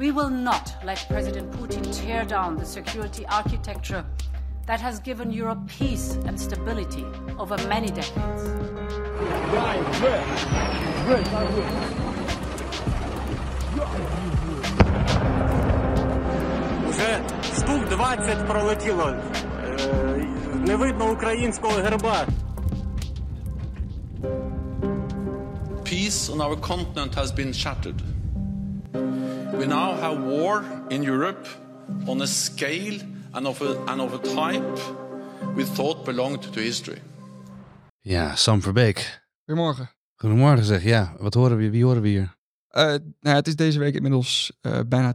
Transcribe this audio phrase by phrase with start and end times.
[0.00, 4.04] We will not let President Putin tear down the security architecture
[4.66, 7.04] that has given Europe peace and stability
[7.38, 8.42] over many decades.
[16.88, 17.20] Уже
[17.56, 19.08] штук 20 пролетіло.
[19.08, 19.16] Е,
[20.66, 22.26] Не видно українського герба.
[25.84, 28.00] Peace on our continent has been shattered.
[28.91, 31.47] We now have war in Europe
[32.05, 32.99] on a scale
[33.31, 34.79] and of a, and of a type
[35.55, 37.01] we thought belonged to history.
[37.99, 39.21] Ja, Sam Verbeek.
[39.45, 39.89] Goedemorgen.
[40.15, 40.83] Goedemorgen zeg.
[40.83, 41.69] Ja, wat horen we?
[41.69, 42.35] Wie horen we hier?
[42.67, 45.13] Eh, nou ja, het is deze week inmiddels eh, bijna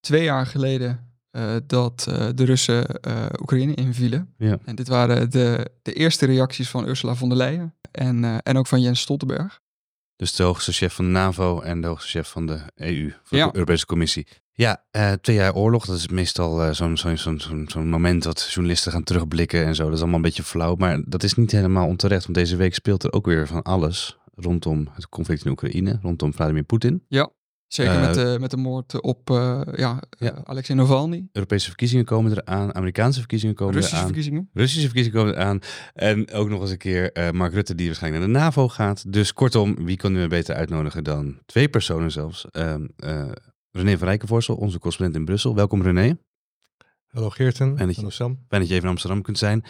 [0.00, 4.34] twee jaar geleden eh, dat eh, de Russen eh, Oekraïne invielen.
[4.38, 4.58] Ja.
[4.64, 8.56] En dit waren de, de eerste reacties van Ursula von der Leyen en, eh, en
[8.56, 9.62] ook van Jens Stoltenberg.
[10.16, 13.38] Dus de hoogste chef van de NAVO en de hoogste chef van de EU, van
[13.38, 13.44] Ja.
[13.46, 14.26] de Europese Commissie.
[14.52, 18.50] Ja, eh, twee jaar oorlog, dat is meestal eh, zo'n zo'n zo'n zo'n moment dat
[18.50, 19.84] journalisten gaan terugblikken en zo.
[19.84, 22.22] Dat is allemaal een beetje flauw, maar dat is niet helemaal onterecht.
[22.22, 26.34] Want deze week speelt er ook weer van alles rondom het conflict in Oekraïne, rondom
[26.34, 27.04] Vladimir Poetin.
[27.74, 30.32] Zeker Eh, met, de, met de moord op eh, ja, Ja.
[30.34, 31.28] eh, Alexei Navalny.
[31.32, 34.06] Europese verkiezingen komen eraan, Amerikaanse verkiezingen komen Russische eraan.
[34.08, 34.48] verkiezingen.
[34.52, 35.58] Russische verkiezingen komen eraan.
[35.94, 39.12] En ook nog eens een keer eh, Mark Rutte die waarschijnlijk naar de NAVO gaat.
[39.12, 42.46] Dus kortom, wie kunnen we beter uitnodigen dan twee personen zelfs.
[42.50, 43.30] Ehm, eh,
[43.70, 45.54] René van Rijkenvoorsel, onze correspondent in Brussel.
[45.54, 46.18] Welkom René.
[47.06, 47.66] Hallo Geerten.
[47.76, 48.38] Fijn dat je- Hallo Sam.
[48.48, 49.64] Fijn dat je even in Amsterdam kunt zijn.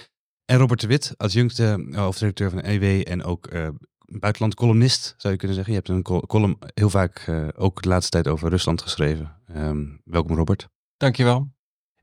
[0.44, 3.68] En Robert de Wit, adjunct eh, hoofdredacteur van de EW en ook eh
[4.06, 5.74] buitenland columnist, zou je kunnen zeggen.
[5.74, 9.36] Je hebt een col- column heel vaak eh, ook de laatste tijd over Rusland geschreven.
[9.46, 10.68] Ehm, welkom Robert.
[10.96, 11.52] Dankjewel.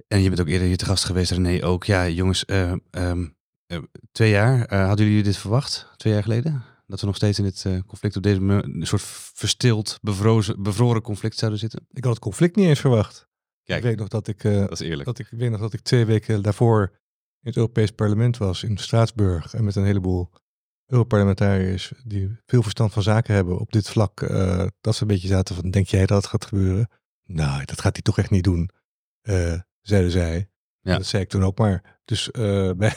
[0.07, 1.63] En je bent ook eerder hier te gast geweest, René.
[1.65, 3.27] Ook ja, jongens, eh, ehm,
[3.65, 3.77] eh,
[4.11, 4.65] twee jaar.
[4.65, 5.87] eh, hadden jullie dit verwacht?
[5.97, 6.63] Twee jaar geleden?
[6.87, 9.01] Dat we nog steeds in dit eh, conflict op deze soort
[9.33, 11.85] verstild, bevrozen, bevroren conflict zouden zitten?
[11.91, 13.27] Ik had het conflict niet eens verwacht.
[13.63, 15.05] Kijk, ik weet nog dat ik, eh, dat is eerlijk.
[15.05, 16.89] dat ik, ik weet nog dat ik twee weken daarvoor
[17.41, 20.29] in het Europees Parlement was in Straatsburg en met een heleboel
[20.91, 25.27] Europarlementariërs die veel verstand van zaken hebben op dit vlak, eh, dat ze een beetje
[25.27, 26.89] zaten van, denk jij dat het gaat gebeuren?
[27.23, 28.69] Nou, dat gaat hij toch echt niet doen,
[29.21, 30.49] eh, zeiden zij.
[30.81, 30.97] Ja.
[30.97, 31.99] Dat zei ik toen ook maar.
[32.05, 32.95] Dus eh, bij-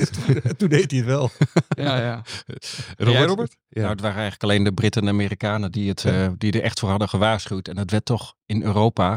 [0.58, 1.30] toen deed hij het wel.
[1.68, 2.14] Ja, ja.
[2.96, 3.16] Robert?
[3.16, 3.56] jij, Robert?
[3.68, 3.80] Ja.
[3.80, 6.24] Nou, het waren eigenlijk alleen de Britten en Amerikanen die, het, Ja.
[6.26, 7.68] eh, die er echt voor hadden gewaarschuwd.
[7.68, 9.12] En het werd toch in Europa,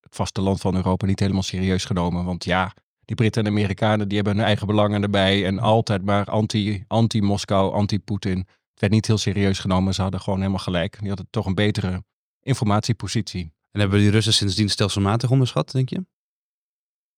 [0.00, 2.24] het vasteland van Europa, niet helemaal serieus genomen.
[2.24, 2.74] Want ja,
[3.08, 5.46] die Britten en Amerikanen die hebben hun eigen belangen erbij.
[5.46, 8.38] En altijd maar anti- anti-Moskou, anti-Poetin.
[8.38, 9.94] Het werd niet heel serieus genomen.
[9.94, 10.98] Ze hadden gewoon helemaal gelijk.
[10.98, 12.04] Die hadden toch een betere
[12.40, 13.52] informatiepositie.
[13.70, 16.04] En hebben die Russen sindsdien stelselmatig onderschat, denk je?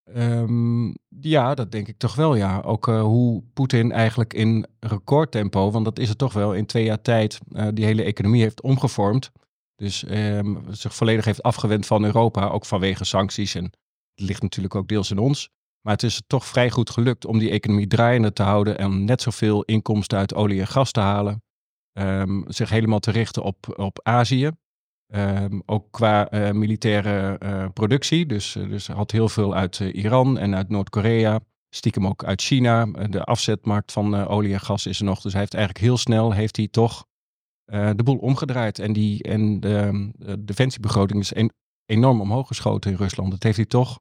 [0.05, 0.87] Ehm,
[1.21, 2.61] ja, dat denk ik toch wel, ja.
[2.61, 6.85] Ook eh, hoe Poetin eigenlijk in recordtempo, want dat is het toch wel, in twee
[6.85, 9.31] jaar tijd eh, die hele economie heeft omgevormd.
[9.77, 13.55] Dus ehm, zich volledig heeft afgewend van Europa, ook vanwege sancties.
[13.55, 13.73] En het
[14.15, 15.51] ligt natuurlijk ook deels in ons.
[15.81, 19.23] Maar het is toch vrij goed gelukt om die economie draaiende te houden en net
[19.23, 21.43] zoveel inkomsten uit olie en gas te halen.
[21.93, 24.51] Ehm, zich helemaal te richten op, op Azië.
[25.07, 28.27] Ehm, ook qua eh, militaire eh, productie.
[28.27, 31.41] Dus, eh, dus had heel veel uit Iran en uit Noord-Korea.
[31.75, 32.85] Stiekem ook uit China.
[32.85, 35.21] De afzetmarkt van olie en gas is er nog.
[35.21, 37.09] Dus hij heeft eigenlijk heel snel heeft hij toch
[37.71, 38.79] de boel omgedraaid.
[38.79, 41.55] En, die, en de, de defensiebegroting is en-
[41.87, 43.31] enorm omhoog geschoten in Rusland.
[43.31, 44.01] Dat heeft hij toch.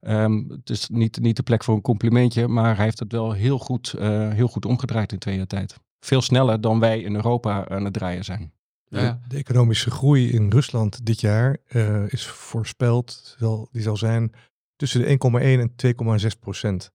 [0.00, 3.32] Ehm, het is niet, niet de plek voor een complimentje, maar hij heeft het wel
[3.32, 5.76] heel goed, eh, heel goed omgedraaid in twee jaar tijd.
[6.00, 8.52] Veel sneller dan wij in Europa aan het draaien zijn.
[8.88, 9.20] Ja.
[9.28, 14.32] De economische groei in Rusland dit jaar eh, is voorspeld, zal, die zal zijn
[14.76, 16.90] tussen de 1,1 en 2,6 procent.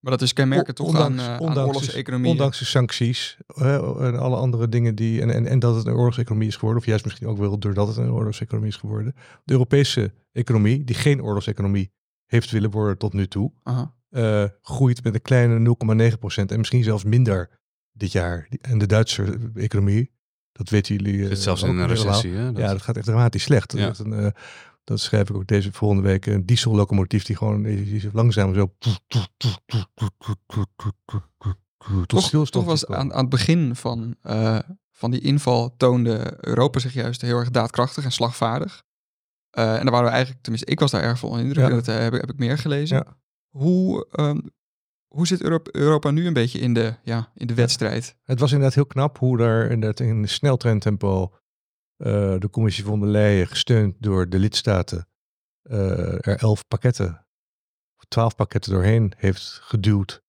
[0.00, 2.30] Maar dat is kenmerkend toch aan, Ondanks- eh, aan ondanks- oorlogseconomie.
[2.30, 5.20] Ondanks de sancties en alle andere dingen die.
[5.20, 7.88] En, en, en dat het een oorlogseconomie is geworden, of juist misschien ook wel doordat
[7.88, 9.14] het een oorlogseconomie is geworden.
[9.44, 11.92] De Europese economie, die geen oorlogseconomie
[12.30, 13.94] heeft willen worden tot nu toe, Aha.
[14.10, 15.58] eh, groeit met een kleine
[16.12, 17.60] 0,9 procent en misschien zelfs minder
[17.92, 18.48] dit jaar.
[18.60, 20.10] En de Duitse economie,
[20.52, 21.22] dat weten jullie.
[21.22, 22.32] eh, Zit zelfs in een recessie.
[22.32, 22.52] Hè?
[22.52, 23.72] Dat- Ja, dat gaat echt dramatisch slecht.
[23.72, 23.86] Ja.
[23.86, 24.30] Dat, een, eh,
[24.84, 26.26] dat schrijf ik ook deze volgende week.
[26.26, 28.74] Een diesellocomotief die gewoon die, langzaam zo...
[32.06, 34.58] Tot Toch, toch was aan, aan het begin van, eh,
[34.92, 38.82] van die inval toonde Europa zich juist heel erg daadkrachtig en slagvaardig.
[39.50, 41.64] Eh, en daar waren we eigenlijk, tenminste ik was daar erg van indruk.
[41.68, 41.70] Ja.
[41.74, 42.96] Dat eh, heb, ik- heb ik meer gelezen.
[42.96, 43.16] Ja.
[43.48, 44.40] Hoe, ehm,
[45.14, 48.16] hoe zit Europa, Europa nu een beetje in de, ja, in de wedstrijd?
[48.22, 51.34] Het was inderdaad heel knap hoe daar inderdaad in snel trendtempo
[51.96, 55.08] eh, de commissie von der Leyen, gesteund door de lidstaten,
[55.62, 57.26] er elf pakketten,
[58.08, 60.22] twaalf pakketten doorheen heeft geduwd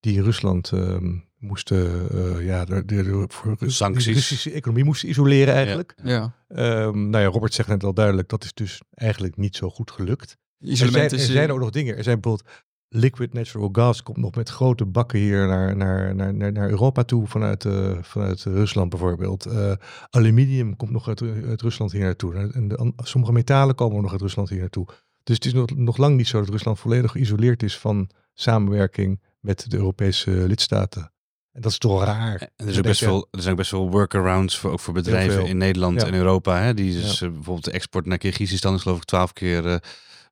[0.00, 4.14] die Rusland ehm, moesten eh, ja, de, de, de, voor de Sancties.
[4.14, 5.94] Russische economie moesten isoleren eigenlijk.
[6.02, 6.34] Ja.
[6.48, 9.90] Ehm, nou ja, Robert zegt net al duidelijk, dat is dus eigenlijk niet zo goed
[9.90, 10.30] gelukt.
[10.30, 11.96] Er zijn, Isolement er zijn eh, ook nog dingen.
[11.96, 12.50] Er zijn bijvoorbeeld
[12.88, 17.26] liquid natural gas komt nog met grote bakken hier naar, naar, naar, naar, Europa toe
[17.26, 19.48] vanuit, eh, vanuit Rusland bijvoorbeeld.
[20.10, 22.34] Aluminium komt nog uit, uit Rusland hier naartoe.
[22.34, 24.86] En de, sommige metalen komen nog uit Rusland hier naartoe.
[25.22, 29.20] Dus het is nog, nog lang niet zo dat Rusland volledig geïsoleerd is van samenwerking
[29.40, 31.12] met de Europese lidstaten.
[31.54, 32.40] En dat is toch raar.
[32.40, 34.94] En er, is ook best veel, er zijn ook best veel workarounds voor, ook voor
[34.94, 36.06] bedrijven in Nederland Ja.
[36.06, 36.60] en Europa.
[36.60, 39.80] Hè, die dus bijvoorbeeld de export naar Kyrgyzstan is geloof ik twaalf keer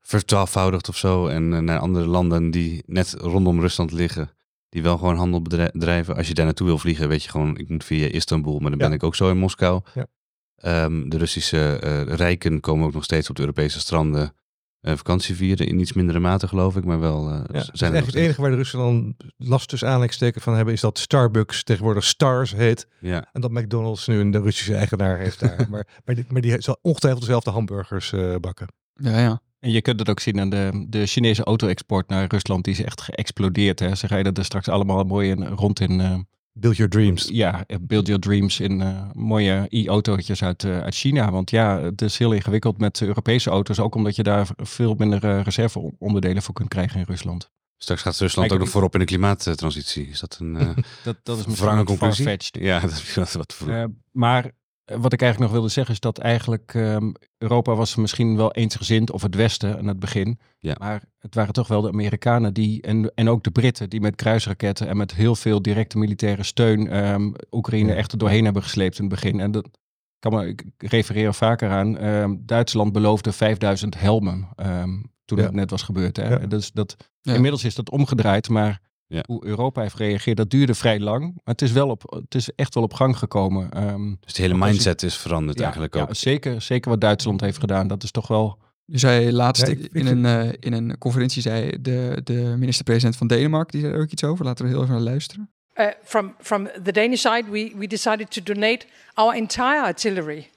[0.01, 1.27] vertwaalvoudigd of zo.
[1.27, 4.31] En eh, naar andere landen die net rondom Rusland liggen.
[4.69, 6.17] Die wel gewoon handel bedrijven.
[6.17, 8.59] Als je daar naartoe wil vliegen, weet je gewoon, ik moet via Istanbul.
[8.59, 8.87] Maar dan Ja.
[8.87, 9.81] ben ik ook zo in Moskou.
[9.95, 10.07] Ja.
[10.57, 11.75] Ehm, de Russische
[12.05, 14.35] rijken komen ook nog steeds op de Europese stranden
[14.83, 15.67] eh, vakantie vieren.
[15.67, 18.41] In iets mindere mate geloof ik, maar wel eh, Ja, zijn er eigenlijk het enige
[18.41, 22.87] waar de Russen dan last tussen aanleidingstekens van hebben, is dat Starbucks tegenwoordig Stars heet.
[23.01, 23.29] Ja.
[23.33, 25.67] En dat McDonald's nu een de Russische eigenaar heeft daar.
[25.71, 28.67] maar, maar, die, maar die zal ongetwijfeld dezelfde hamburgers eh, bakken.
[28.95, 29.41] ja, ja.
[29.61, 32.65] En je kunt het ook zien aan de, de Chinese auto-export naar Rusland.
[32.65, 33.79] Die is echt geëxplodeerd.
[33.79, 33.95] Hè.
[33.95, 36.27] Ze rijden er straks allemaal mooi in, rond in...
[36.53, 37.29] Build your dreams.
[37.29, 41.31] ja, build your dreams in eh, mooie e-autootjes uit, eh, uit China.
[41.31, 43.79] Want ja, het is heel ingewikkeld met Europese auto's.
[43.79, 47.51] Ook omdat je daar veel minder eh, reserveonderdelen voor kunt krijgen in Rusland.
[47.83, 50.09] Straks gaat Rusland ook nog voorop in de klimaattransitie.
[50.09, 50.57] Is dat een...
[50.61, 50.69] eh,
[51.03, 52.39] Dat, dat is misschien Wrange conclusie?
[52.51, 53.69] Ja, dat is misschien wat vroeg.
[53.69, 54.51] Eh, maar
[54.85, 59.11] wat ik eigenlijk nog wilde zeggen is dat eigenlijk ehm, Europa was misschien wel eensgezind
[59.11, 60.39] of het Westen aan het begin.
[60.59, 60.77] Ja.
[60.79, 64.15] Maar het waren toch wel de Amerikanen die en, en ook de Britten die met
[64.17, 67.95] kruisraketten en met heel veel directe militaire steun ehm, Oekraïne Ja.
[67.95, 69.41] echt er doorheen hebben gesleept in het begin.
[69.41, 69.69] En dat
[70.19, 71.99] kan me, ik refereer er vaker aan.
[71.99, 74.91] ehm, Duitsland beloofde 5000 helmen ehm,
[75.25, 75.45] toen Ja.
[75.45, 76.17] het net was gebeurd.
[76.17, 76.47] Hè?
[76.47, 77.35] Dus dat, Ja.
[77.35, 78.81] Inmiddels is dat omgedraaid, maar
[79.13, 79.23] Ja.
[79.27, 81.21] hoe Europa heeft gereageerd, dat duurde vrij lang.
[81.23, 83.71] Maar het is, wel op, het is echt wel op gang gekomen.
[83.71, 86.15] Ehm, Dus de hele je- mindset is veranderd ja, eigenlijk ja, ook.
[86.15, 87.87] zeker, zeker wat Duitsland heeft gedaan.
[87.89, 88.59] Dat is toch wel.
[88.85, 93.17] Je zei laatst Ja, ik- in, een, eh, in een conferentie, zei de, de minister-president
[93.17, 94.45] van Denemarken, die zei er ook iets over.
[94.45, 95.51] Laten we heel even naar luisteren.
[95.77, 100.49] Uh, from from the Danish side, we, we decided to donate our entire artillery.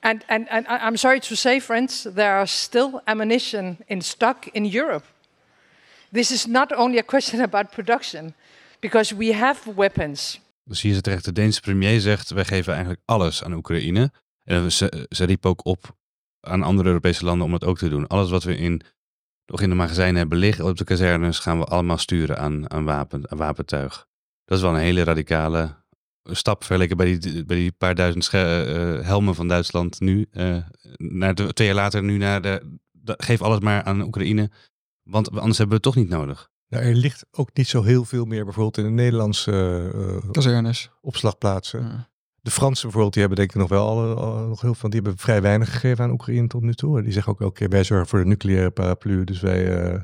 [0.00, 4.64] And, and, and I'm sorry to say, friends, there are still ammunition in stock in
[4.74, 5.04] Europe.
[6.14, 8.34] This is not only a question about production,
[8.80, 10.40] because we have weapons.
[10.64, 14.12] Dus hier zit terecht, de Deense premier zegt, wij geven eigenlijk alles aan Oekraïne.
[14.44, 15.96] En ze, ze riep ook op
[16.40, 18.06] aan andere Europese landen om het ook te doen.
[18.06, 18.80] Alles wat we in,
[19.46, 23.22] nog in de magazijnen hebben liggen op de kazernes, gaan we allemaal sturen aan, wapen,
[23.36, 24.06] wapentuig.
[24.44, 25.74] Dat is wel een hele radicale
[26.22, 28.60] stap vergeleken bij die, bij die paar duizend eh,
[28.98, 30.26] eh, helmen van Duitsland nu.
[30.30, 30.56] eh,
[30.96, 32.62] naar de, twee jaar later nu naar de-
[33.04, 34.50] geef alles maar aan Oekraïne,
[35.04, 36.50] want anders hebben we het toch niet nodig.
[36.68, 39.90] Nou, er ligt ook niet zo heel veel meer bijvoorbeeld in de Nederlandse
[40.24, 40.90] eh, Kazernes.
[41.00, 41.82] opslagplaatsen.
[41.82, 42.12] Ja.
[42.40, 45.00] De Fransen bijvoorbeeld, die hebben denk ik nog wel al, al- nog heel veel, die
[45.00, 47.02] hebben vrij weinig gegeven aan Oekraïne tot nu toe.
[47.02, 50.02] Die zeggen ook elke keer, wij zorgen voor de nucleaire paraplu, dus wij, eh, eh,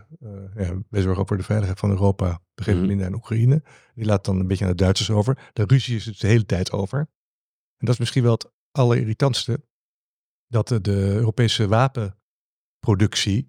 [0.55, 2.41] ja, wij zorgen ook voor de veiligheid van Europa.
[2.55, 2.89] We geven Mhm.
[2.89, 3.63] minder aan Oekraïne.
[3.95, 5.51] Die laat dan een beetje aan de Duitsers over.
[5.53, 6.99] De ruzie is het de hele tijd over.
[6.99, 9.65] En dat is misschien wel het allerirritantste,
[10.47, 13.49] dat de Europese wapenproductie,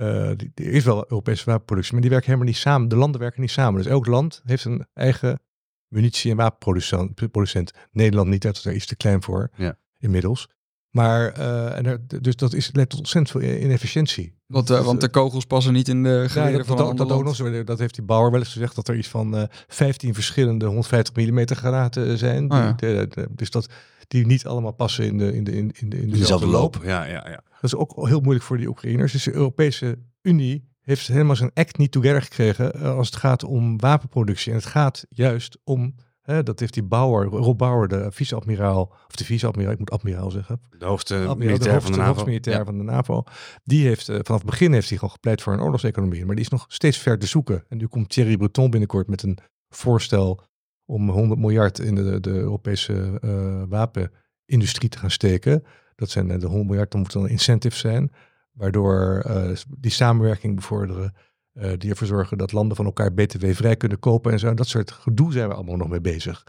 [0.00, 2.88] eh, die, er is wel Europese wapenproductie, maar die werken helemaal niet samen.
[2.88, 3.82] De landen werken niet samen.
[3.82, 5.40] Dus elk land heeft een eigen
[5.88, 7.30] munitie- en wapenproducent.
[7.30, 7.72] producent.
[7.92, 9.78] Nederland niet, dat is er iets te klein voor Ja.
[9.98, 10.48] inmiddels.
[10.90, 14.34] Maar, eh, en er, dus dat is, leidt tot ontzettend veel inefficiëntie.
[14.46, 17.10] Want, eh, want de kogels passen niet in de Ja, dat, van dat, een dat,
[17.10, 17.64] ook nog.
[17.64, 21.14] Dat heeft die Bauer wel eens gezegd, dat er iets van eh 15 verschillende 150
[21.26, 22.52] mm granaten zijn.
[22.52, 22.72] Oh ja.
[22.72, 23.66] die, de- de- dus dat
[24.08, 26.74] die niet allemaal passen in de, in de, in, in de, in dezelfde dezelfde loop.
[26.74, 26.84] loop.
[26.84, 27.42] Ja, ja, ja.
[27.60, 29.12] Dat is ook heel moeilijk voor die Oekraïners.
[29.12, 33.44] Dus de Europese Unie heeft helemaal zijn act niet together gekregen eh, als het gaat
[33.44, 34.50] om wapenproductie.
[34.52, 39.16] En het gaat juist om, hè, dat heeft die Bauer, Rob Bauer, de vice-admiraal, of
[39.16, 40.60] de vice-admiraal, ik moet admiraal zeggen.
[40.78, 42.12] De hoofd, Admiraal, militair de van de NAVO.
[42.14, 42.64] hoofdmilitair Ja.
[42.64, 43.22] van de NAVO.
[43.64, 46.24] Die heeft eh, vanaf het begin heeft hij gewoon gepleit voor een oorlogseconomie.
[46.26, 47.64] Maar die is nog steeds ver te zoeken.
[47.68, 50.42] En nu komt Thierry Breton binnenkort met een voorstel
[50.84, 55.64] om 100 miljard in de, de Europese eh, wapenindustrie te gaan steken.
[55.94, 58.12] Dat zijn eh, de 100 miljard, dan moet dan een incentive zijn.
[58.52, 59.22] Waardoor
[59.78, 61.14] die samenwerking bevorderen.
[61.60, 64.54] Eh, die ervoor zorgen dat landen van elkaar btw vrij kunnen kopen en zo.
[64.54, 66.44] Dat soort gedoe zijn we allemaal nog mee bezig.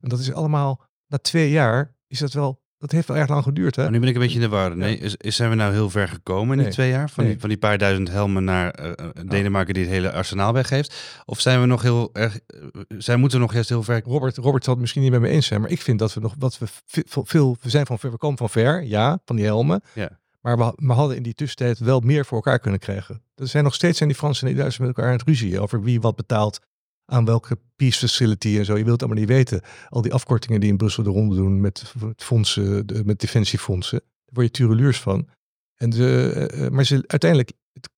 [0.00, 3.42] En dat is allemaal, na twee jaar is dat wel, dat heeft wel erg lang
[3.42, 3.82] geduurd hè.
[3.82, 4.76] Maar nu ben ik een beetje in de war.
[4.76, 6.64] Nee, is, is, zijn we nou heel ver gekomen in Nee.
[6.64, 7.10] die twee jaar?
[7.10, 7.32] Van, Nee.
[7.32, 11.20] die, van die paar duizend helmen naar eh, eh, Denemarken die het hele arsenaal weggeeft?
[11.24, 12.38] Of zijn we nog heel erg...
[12.46, 12.60] eh,
[12.98, 14.02] zij moeten nog juist heel ver...
[14.04, 16.20] Robert, Robert zal het misschien niet met me eens zijn, maar ik vind dat we
[16.20, 19.36] nog wat we veel, veel we zijn van ver, we komen van ver, ja, van
[19.36, 19.82] die helmen.
[19.94, 20.18] Ja.
[20.46, 23.22] Maar we, hadden in die tussentijd wel meer voor elkaar kunnen krijgen.
[23.34, 25.60] Er zijn nog steeds zijn die Fransen en die Duitsers met elkaar aan het ruzie
[25.60, 26.60] over wie wat betaalt
[27.04, 28.76] aan welke peace facility en zo.
[28.76, 29.60] Je wilt allemaal niet weten.
[29.88, 33.98] Al die afkortingen die in Brussel de ronde doen met fondsen, met defensiefondsen.
[33.98, 35.28] Daar word je tureluurs van.
[35.74, 37.90] En de, eh, eh, maar ze, uiteindelijk, het-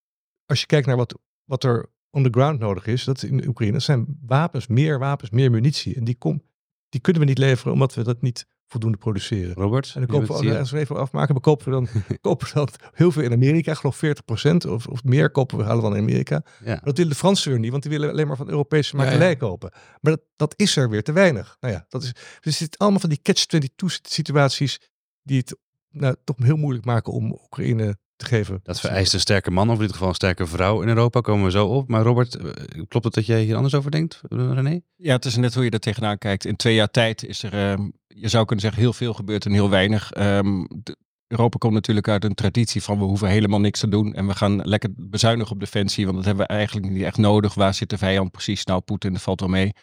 [0.45, 3.73] als je kijkt naar wat, wat er on the ground nodig is, dat in Oekraïne,
[3.73, 5.95] dat zijn wapens, meer wapens, meer munitie.
[5.95, 6.41] En die, kom,
[6.89, 9.53] die kunnen we niet leveren omdat we dat niet voldoende produceren.
[9.53, 9.91] Robert?
[9.95, 11.87] En dan kopen we, als we even afmaken, we kopen we dan,
[12.21, 13.71] kopen we dan heel veel in Amerika.
[13.71, 16.43] Ik geloof 40% of, of meer kopen we halen dan in Amerika.
[16.65, 16.79] Ja.
[16.83, 19.35] Dat willen de Fransen weer niet, want die willen alleen maar van Europese makelij ja.
[19.35, 19.71] kopen.
[20.01, 21.57] Maar dat, dat is er weer te weinig.
[21.59, 24.79] Nou ja, dat is, dus het zit allemaal van die catch-22 situaties
[25.23, 25.57] die het
[25.89, 28.59] nou, toch heel moeilijk maken om Oekraïne te geven.
[28.63, 31.45] Dat vereist een sterke man, of in dit geval een sterke vrouw in Europa, komen
[31.45, 31.87] we zo op.
[31.89, 32.43] Maar Robert, eh,
[32.87, 34.79] klopt het dat jij hier anders over denkt, eh, René?
[34.95, 36.45] Ja, het is net hoe je er tegenaan kijkt.
[36.45, 39.51] In twee jaar tijd is er, ehm, je zou kunnen zeggen, heel veel gebeurd en
[39.51, 40.11] heel weinig.
[40.11, 40.97] Ehm, de-
[41.27, 44.13] Europa komt natuurlijk uit een traditie van we hoeven helemaal niks te doen.
[44.13, 47.53] En we gaan lekker bezuinigen op defensie, want dat hebben we eigenlijk niet echt nodig.
[47.53, 48.65] Waar zit de vijand precies?
[48.65, 49.73] Nou, Poetin, dat valt wel mee.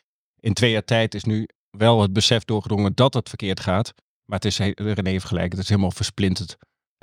[0.41, 3.93] In twee jaar tijd is nu wel het besef doorgedrongen dat het verkeerd gaat.
[4.25, 6.57] Maar het is, René heeft gelijk, het is helemaal versplinterd.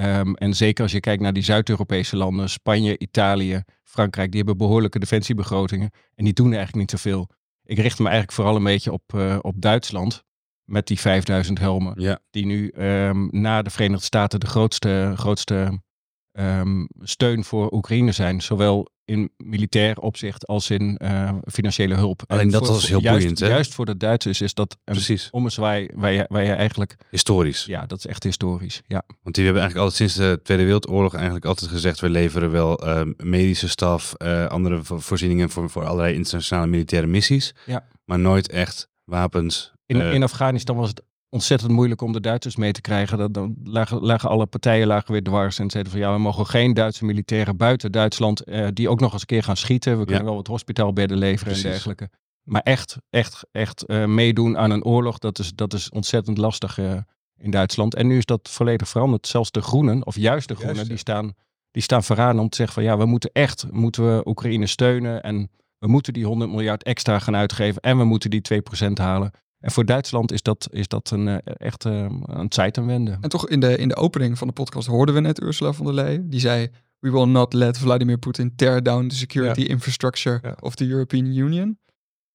[0.04, 4.58] Ehm, en zeker als je kijkt naar die Zuid-Europese landen, Spanje, Italië, Frankrijk, die hebben
[4.58, 5.90] behoorlijke defensiebegrotingen.
[6.16, 7.30] En die doen eigenlijk niet zoveel.
[7.64, 10.24] Ik richt me eigenlijk vooral een beetje op, eh, op Duitsland.
[10.64, 12.02] Met die 5000 helmen.
[12.02, 12.20] Ja.
[12.30, 15.82] Die nu ehm, na de Verenigde Staten de grootste, grootste
[16.34, 18.42] ehm, steun voor Oekraïne zijn.
[18.42, 22.22] Zowel in militair opzicht als in eh, financiële hulp.
[22.28, 23.48] Alleen En dat voor- was heel juist, boeiend, hè?
[23.48, 25.30] Juist voor de Duitsers is dat een Precies.
[25.32, 26.96] ommezwaai waar je, waar je eigenlijk...
[27.10, 27.66] Historisch.
[27.66, 28.82] Ja, dat is echt historisch.
[28.88, 29.04] Ja.
[29.24, 32.78] Want die hebben eigenlijk altijd sinds de Tweede Wereldoorlog eigenlijk altijd gezegd, we leveren wel
[32.88, 37.54] eh, medische staf, eh, andere vo- voorzieningen voor, voor allerlei internationale militaire missies.
[37.66, 37.86] Ja.
[38.06, 39.72] Maar nooit echt wapens.
[39.86, 43.18] In, eh, in Afghanistan was het ontzettend moeilijk om de Duitsers mee te krijgen.
[43.18, 46.46] Dat, dan lagen, lagen alle partijen lagen weer dwars en zeiden van ja, we mogen
[46.46, 50.00] geen Duitse militairen buiten Duitsland eh, die ook nog eens een keer gaan schieten.
[50.00, 51.64] We kunnen wel wat hospitaalbedden leveren Precies.
[51.64, 52.10] en dergelijke.
[52.44, 56.78] Maar echt, echt, echt eh, meedoen aan een oorlog, dat is, dat is ontzettend lastig
[56.78, 56.98] eh,
[57.38, 57.96] in Duitsland.
[57.96, 59.28] En nu is dat volledig veranderd.
[59.28, 61.34] Zelfs de groenen, of juist de groenen, Juist, die staan,
[61.72, 65.24] die staan vooraan om te zeggen van ja, we moeten echt, moeten we Oekraïne steunen
[65.24, 65.50] en
[65.80, 68.42] we moeten die 100 miljard extra gaan uitgeven en we moeten die
[68.88, 69.32] 2% halen.
[69.64, 73.18] En voor Duitsland is dat, is dat een, eh, echt eh, een Zeitenwende.
[73.22, 75.86] En toch in de, in de opening van de podcast hoorden we net Ursula von
[75.86, 76.30] der Leyen.
[76.30, 76.68] Die zei,
[77.00, 80.56] we will not let Vladimir Putin tear down the security infrastructure Ja.
[80.60, 81.78] of the European Union.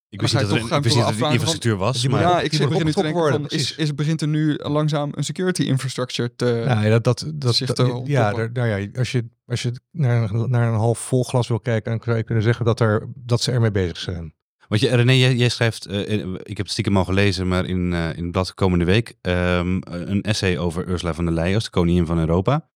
[0.08, 2.08] ik wist niet dat er, wist er afvragen infrastructuur was.
[2.08, 4.20] Maar, ja, ik zit moet begin nu te denken opgetrokken van, worden, is, is, begint
[4.20, 6.62] er nu langzaam een security infrastructure te...
[6.66, 9.62] Nou ja, dat, dat, dat, zich dat- te ja, daar- nou ja, als je, als
[9.62, 12.64] je naar, een- naar een half vol glas wil kijken, dan zou je kunnen zeggen
[12.64, 14.34] dat, er, dat ze ermee bezig zijn.
[14.68, 17.64] Want je, René, jij, jij schrijft, eh, in- ik heb het stiekem al gelezen, maar
[17.66, 21.54] in, eh, in het blad komende week, ehm, een essay over Ursula von der Leyen
[21.54, 22.68] als de koningin van Europa.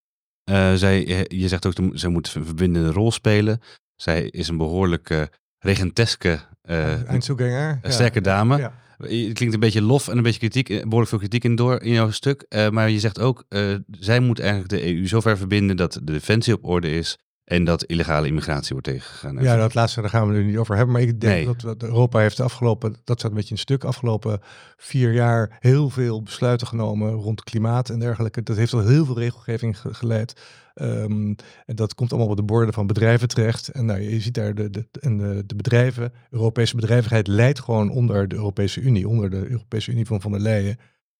[0.44, 3.60] Eh, zij, je zegt ook, zij moet een verbindende rol spelen.
[3.96, 5.22] Zij is een behoorlijk eh,
[5.58, 7.78] regenteske, Eindzoeganger.
[7.82, 8.56] een sterke dame.
[8.58, 8.80] Ja.
[8.98, 11.80] Het klinkt een beetje lof en een beetje kritiek, eh, behoorlijk veel kritiek in door
[11.82, 12.46] in jouw stuk.
[12.70, 13.44] Maar je zegt ook,
[13.90, 17.84] zij moet eigenlijk de EU zover verbinden dat de defensie op orde is en dat
[17.84, 19.42] illegale immigratie wordt tegengegaan.
[19.42, 20.92] Ja, dat laatste daar gaan we nu niet over hebben.
[20.92, 21.56] Maar ik denk Nee.
[21.56, 24.40] dat, Europa heeft de afgelopen, dat staat een beetje in stuk, afgelopen
[24.76, 28.42] vier jaar heel veel besluiten genomen rond klimaat en dergelijke.
[28.42, 30.40] Dat heeft al heel veel regelgeving ge- geleid.
[30.74, 31.34] Ehm,
[31.66, 33.68] en dat komt allemaal op de borden van bedrijven terecht.
[33.68, 37.90] En nou, je ziet daar de, de, en de, de bedrijven, Europese bedrijvigheid leidt gewoon
[37.90, 40.76] onder de Europese Unie, onder de Europese Unie van Van der Leyen.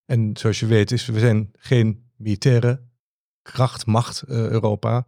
[0.07, 2.81] En zoals je weet, is, we zijn geen militaire
[3.43, 5.05] kracht, macht, eh, Europa.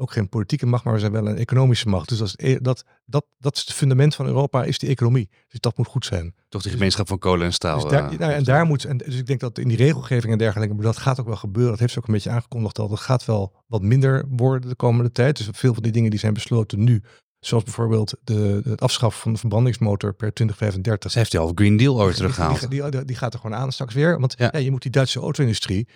[0.00, 2.08] Ook geen politieke macht, maar we zijn wel een economische macht.
[2.08, 4.88] Dus dat is, het e- dat, dat, dat is het fundament van Europa, is die
[4.88, 5.28] economie.
[5.48, 6.34] Dus dat moet goed zijn.
[6.48, 7.80] Toch die gemeenschap van kolen en staal.
[7.80, 10.32] Dus daar, eh, nou, en daar moet, en dus ik denk dat in die regelgeving
[10.32, 11.70] en dergelijke, maar dat gaat ook wel gebeuren.
[11.70, 12.88] Dat heeft ze ook een beetje aangekondigd al.
[12.88, 15.36] Dat gaat wel wat minder worden de komende tijd.
[15.36, 17.02] Dus veel van die dingen die zijn besloten nu,
[17.40, 21.10] zoals bijvoorbeeld de, het afschaffen van de verbrandingsmotor per 2035.
[21.10, 22.60] Ze heeft die half Green Deal ooit Die- teruggehaald.
[22.60, 24.20] Die, die, die, die gaat er gewoon aan straks weer.
[24.20, 24.48] Want Ja.
[24.52, 24.58] ja.
[24.58, 25.88] je moet die Duitse auto-industrie,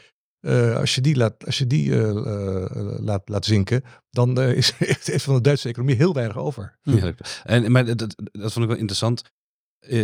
[0.45, 4.73] eh, als je die, laat, als je die eh, eh, laat, laat zinken, dan is,
[5.05, 6.79] heeft van de Duitse economie heel weinig over.
[6.83, 9.23] Ja, dat- en, maar dat, dat, dat vond ik wel interessant.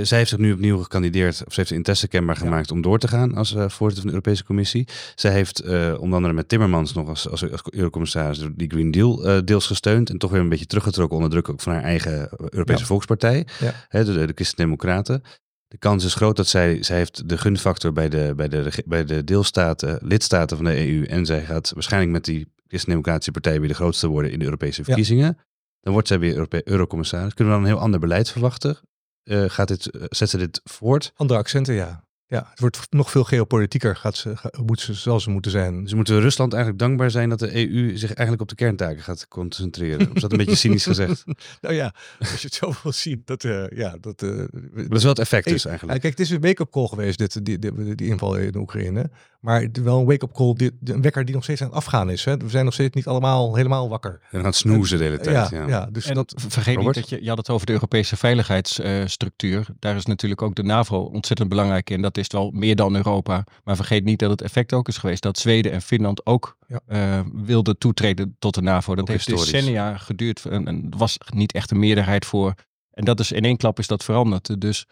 [0.03, 2.99] Zij heeft zich nu opnieuw gekandideerd, of ze heeft de interesse kenbaar gemaakt om door
[2.99, 4.89] te gaan als voorzitter van de Europese Commissie.
[5.15, 5.63] Zij heeft
[5.99, 10.19] onder andere met Timmermans nog als, als, als eurocommissaris die Green Deal deels gesteund en
[10.19, 12.87] toch weer een beetje teruggetrokken onder druk ook van haar eigen Europese Ja.
[12.87, 13.73] Volkspartij, Ja.
[13.89, 15.23] hè, de, de Christen-Democraten.
[15.71, 19.05] De kans is groot dat zij, zij heeft de gunfactor bij de, bij de, bij
[19.05, 21.05] de deelstaten, lidstaten van de EU.
[21.05, 24.85] En zij gaat waarschijnlijk met die Christen-Democratische partij weer de grootste worden in de Europese
[24.85, 25.39] verkiezingen.
[25.81, 27.35] Dan wordt zij weer Europe- eurocommissaris.
[27.35, 28.79] Kunnen we dan een heel ander beleid verwachten?
[29.23, 31.13] Eh, gaat dit, eh, zet ze dit voort?
[31.15, 32.05] Andere accenten, ja.
[32.31, 34.35] Ja, het wordt nog veel geopolitieker, gaat ze,
[34.65, 35.83] moet ze, zal ze moeten zijn.
[35.83, 39.29] Dus moeten Rusland eigenlijk dankbaar zijn dat de EU zich eigenlijk op de kerntaken gaat
[39.29, 40.15] concentreren.
[40.15, 41.25] Is dat een beetje cynisch gezegd?
[41.61, 44.23] Nou ja, als je het zo wil zien, dat, eh, ja, dat...
[44.23, 46.01] eh, Maar dat is wel het effect dus eigenlijk.
[46.01, 49.11] kijk, het is een wake-up call geweest, dit, die, die, die inval in de Oekraïne.
[49.41, 52.11] Maar het- wel een wake-up call, die, een wekker die nog steeds aan het afgaan
[52.11, 52.25] is.
[52.25, 52.37] Hè.
[52.37, 54.11] We zijn nog steeds niet allemaal helemaal wakker.
[54.23, 55.51] En dan gaat snoezen de hele tijd.
[55.51, 55.87] ja, Ja, ja.
[55.87, 56.35] dus En dat...
[56.49, 56.97] vergeet Robert?
[56.97, 59.67] niet dat je, je had het over de Europese veiligheidsstructuur.
[59.79, 62.03] Daar is natuurlijk ook de NAVO ontzettend belangrijk in.
[62.03, 63.45] Dat is wel meer dan Europa.
[63.65, 66.81] Maar vergeet niet dat het effect ook is geweest dat Zweden en Finland ook Ja.
[66.87, 68.95] eh, wilden toetreden tot de NAVO.
[68.95, 69.53] Dat Ook heeft historisch.
[69.53, 72.55] decennia geduurd en, en er was niet echt een meerderheid voor.
[72.91, 74.61] En dat is in één klap is dat veranderd.
[74.61, 74.87] Dus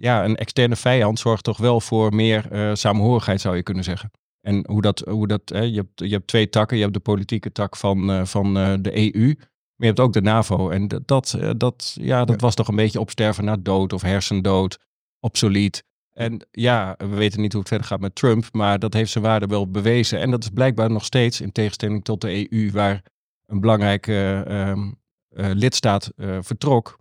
[0.00, 4.10] ja, een externe vijand zorgt toch wel voor meer eh samenhorigheid, zou je kunnen zeggen.
[4.40, 6.76] En hoe dat, hoe dat hè, je, hebt, je hebt twee takken.
[6.76, 9.34] Je hebt de politieke tak van, eh, van eh, de EU.
[9.36, 10.70] Maar je hebt ook de NAVO.
[10.70, 12.46] En dat, dat, ja, dat Ja.
[12.46, 14.78] was toch een beetje opsterven na dood of hersendood,
[15.20, 15.84] obsolet.
[16.12, 19.24] En ja, we weten niet hoe het verder gaat met Trump, maar dat heeft zijn
[19.24, 20.20] waarde wel bewezen.
[20.20, 23.02] En dat is blijkbaar nog steeds, in tegenstelling tot de EU, waar
[23.46, 24.90] een belangrijke eh, ehm,
[25.28, 26.98] eh, lidstaat vertrok.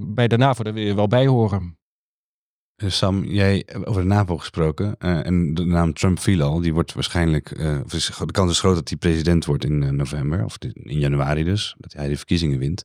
[0.00, 1.78] Bij de NAVO, daar wil je wel bij horen.
[2.76, 4.96] Eh, Sam, jij eh, over de NAVO gesproken.
[4.98, 6.60] eh, en de naam Trump viel al.
[6.60, 7.48] Die wordt waarschijnlijk.
[7.58, 10.44] de kans is groot dat hij president wordt in november.
[10.44, 11.74] Of in januari dus.
[11.78, 12.84] Dat hij de verkiezingen wint.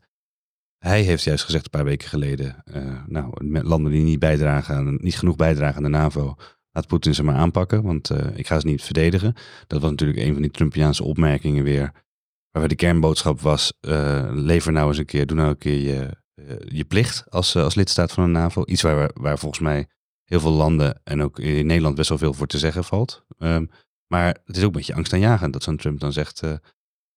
[0.77, 2.63] Hij heeft juist gezegd een paar weken geleden.
[3.07, 6.35] nou, landen die niet bijdragen, aan, niet genoeg bijdragen aan de NAVO.
[6.71, 9.33] Laat Poetin ze maar aanpakken, want ik ga ze niet verdedigen.
[9.67, 11.91] Dat was natuurlijk een van die Trumpiaanse opmerkingen weer.
[12.51, 13.73] Waarbij de kernboodschap was:
[14.31, 16.09] lever nou eens een keer, doe nou een keer je,
[16.67, 18.63] je plicht als, eh, als lidstaat van de NAVO.
[18.65, 19.87] Iets waar, waar volgens mij
[20.23, 23.25] heel veel landen en ook in Nederland best wel veel voor te zeggen valt.
[23.37, 23.65] Ehm,
[24.07, 26.53] maar het is ook een beetje angstaanjagend dat zo'n Trump dan zegt: eh,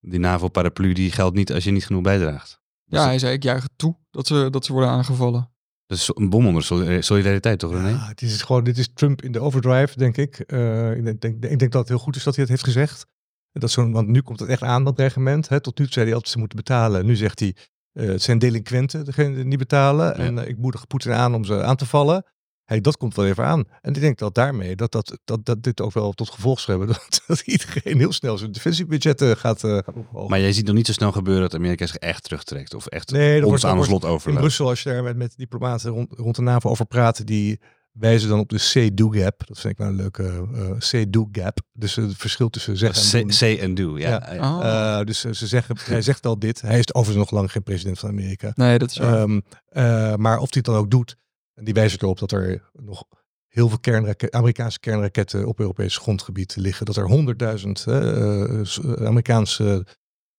[0.00, 2.60] die NAVO-paraplu die geldt niet als je niet genoeg bijdraagt.
[2.84, 5.50] Ja, hij zei ik juich het toe dat ze, dat ze worden aangevallen.
[5.86, 7.88] Dat is een bom onder soli- solidariteit, toch René?
[7.88, 10.38] Ja, het is gewoon, dit is Trump in de overdrive, denk ik.
[10.38, 12.64] Eh, ik, denk, denk, ik denk dat het heel goed is dat hij het heeft
[12.64, 13.06] gezegd.
[13.52, 15.48] Dat zo'n, want nu komt het echt aan, dat dreigement.
[15.48, 15.60] Hè.
[15.60, 17.06] Tot nu toe zei hij altijd ze moeten betalen.
[17.06, 17.56] Nu zegt hij,
[17.92, 20.14] eh, het zijn delinquenten, degene die niet betalen.
[20.16, 22.24] En eh, ik moedig Poetin aan om ze aan te vallen.
[22.64, 23.64] Hey, dat komt wel even aan.
[23.80, 26.78] En ik denk dat daarmee, dat, dat, dat, dat dit ook wel tot gevolg zal
[26.78, 26.94] hebben.
[26.96, 30.30] Dat, dat iedereen heel snel zijn defensiebudgetten gaat, eh gaat ophogen.
[30.30, 32.74] Maar jij ziet nog niet zo snel gebeuren dat Amerika zich echt terugtrekt.
[32.74, 34.40] Of echt Nee, ons wordt- aan ons lot In overlaat.
[34.40, 37.60] Brussel, als je daar met, met diplomaten rond, rond de NAVO over praat, die
[37.92, 39.46] wijzen dan op de say-do-gap.
[39.46, 41.58] Dat vind ik nou een leuke eh say-do-gap.
[41.72, 43.30] Dus het verschil tussen zeggen en Say, doen.
[43.32, 44.28] say and do, ja.
[44.40, 44.60] Oh.
[44.98, 46.60] Eh, dus eh, ze zeggen, hij zegt al dit.
[46.60, 48.52] Hij is overigens nog lang geen president van Amerika.
[48.54, 49.18] Nee, dat is waar.
[49.18, 51.16] Ehm, eh, maar of hij het dan ook doet,
[51.54, 53.04] en die wijzen erop dat er nog
[53.48, 56.86] heel veel kernraket, Amerikaanse kernraketten op Europees grondgebied liggen.
[56.86, 57.86] Dat er honderdduizend
[58.98, 59.86] Amerikaanse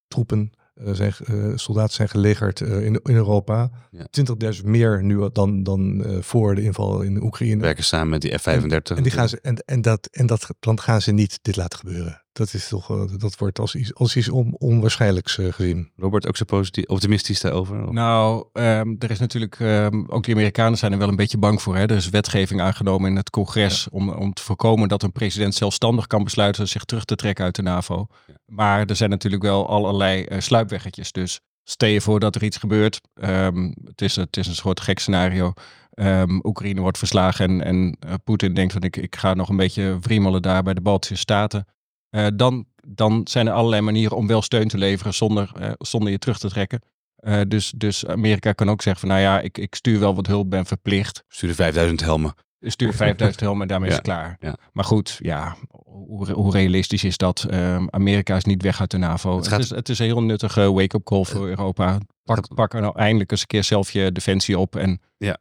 [0.07, 3.69] troepen, zijn, eh, soldaten zijn gelegerd eh, in, in Europa.
[3.91, 4.07] Ja.
[4.55, 7.61] 20.000 meer nu dan, dan eh, voor de inval in Oekraïne.
[7.61, 8.97] Werken samen met die F-35.
[8.97, 11.79] En, die gaan ze, en, en, dat, en dat dan gaan ze niet dit laten
[11.79, 12.22] gebeuren.
[12.33, 15.91] Dat, is toch, eh, dat wordt als iets, als iets on, onwaarschijnlijks eh, gezien.
[15.97, 17.83] Robert, ook zo positief, optimistisch daarover?
[17.87, 21.37] Of- Nou, ehm, er is natuurlijk, ehm, ook de Amerikanen zijn er wel een beetje
[21.37, 21.75] bang voor.
[21.75, 21.81] Hè?
[21.81, 26.07] Er is wetgeving aangenomen in het congres om, om te voorkomen dat een president zelfstandig
[26.07, 28.07] kan besluiten zich terug te trekken uit de NAVO.
[28.45, 31.11] Maar er zijn natuurlijk wel allerlei eh, sluipweggetjes.
[31.11, 33.01] Dus stel je voor dat er iets gebeurt.
[33.13, 35.53] Ehm, het, is, het is een soort gek scenario.
[35.91, 39.97] Ehm, Oekraïne wordt verslagen en, en Poetin denkt van ik, ik ga nog een beetje
[40.01, 41.65] wriemelen daar bij de Baltische Staten.
[42.13, 46.11] Eh, dan, dan zijn er allerlei manieren om wel steun te leveren zonder, eh, zonder
[46.11, 46.81] je terug te trekken.
[47.15, 50.27] Eh, dus, dus Amerika kan ook zeggen van nou ja, ik, ik stuur wel wat
[50.27, 51.23] hulp, ben verplicht.
[51.27, 52.33] Sturen 5000 helmen.
[52.59, 54.37] Stuur 5000 helmen en daarmee is het klaar.
[54.39, 54.55] ja.
[54.73, 57.45] Maar goed, ja, hoe, hoe realistisch is dat?
[57.49, 59.35] Ehm, Amerika is niet weg uit de NAVO.
[59.35, 61.97] Het Het, is, het is een heel nuttige wake-up call voor Europa.
[62.23, 65.37] Pak, pak er nou eindelijk eens een keer zelf je defensie op en Ja.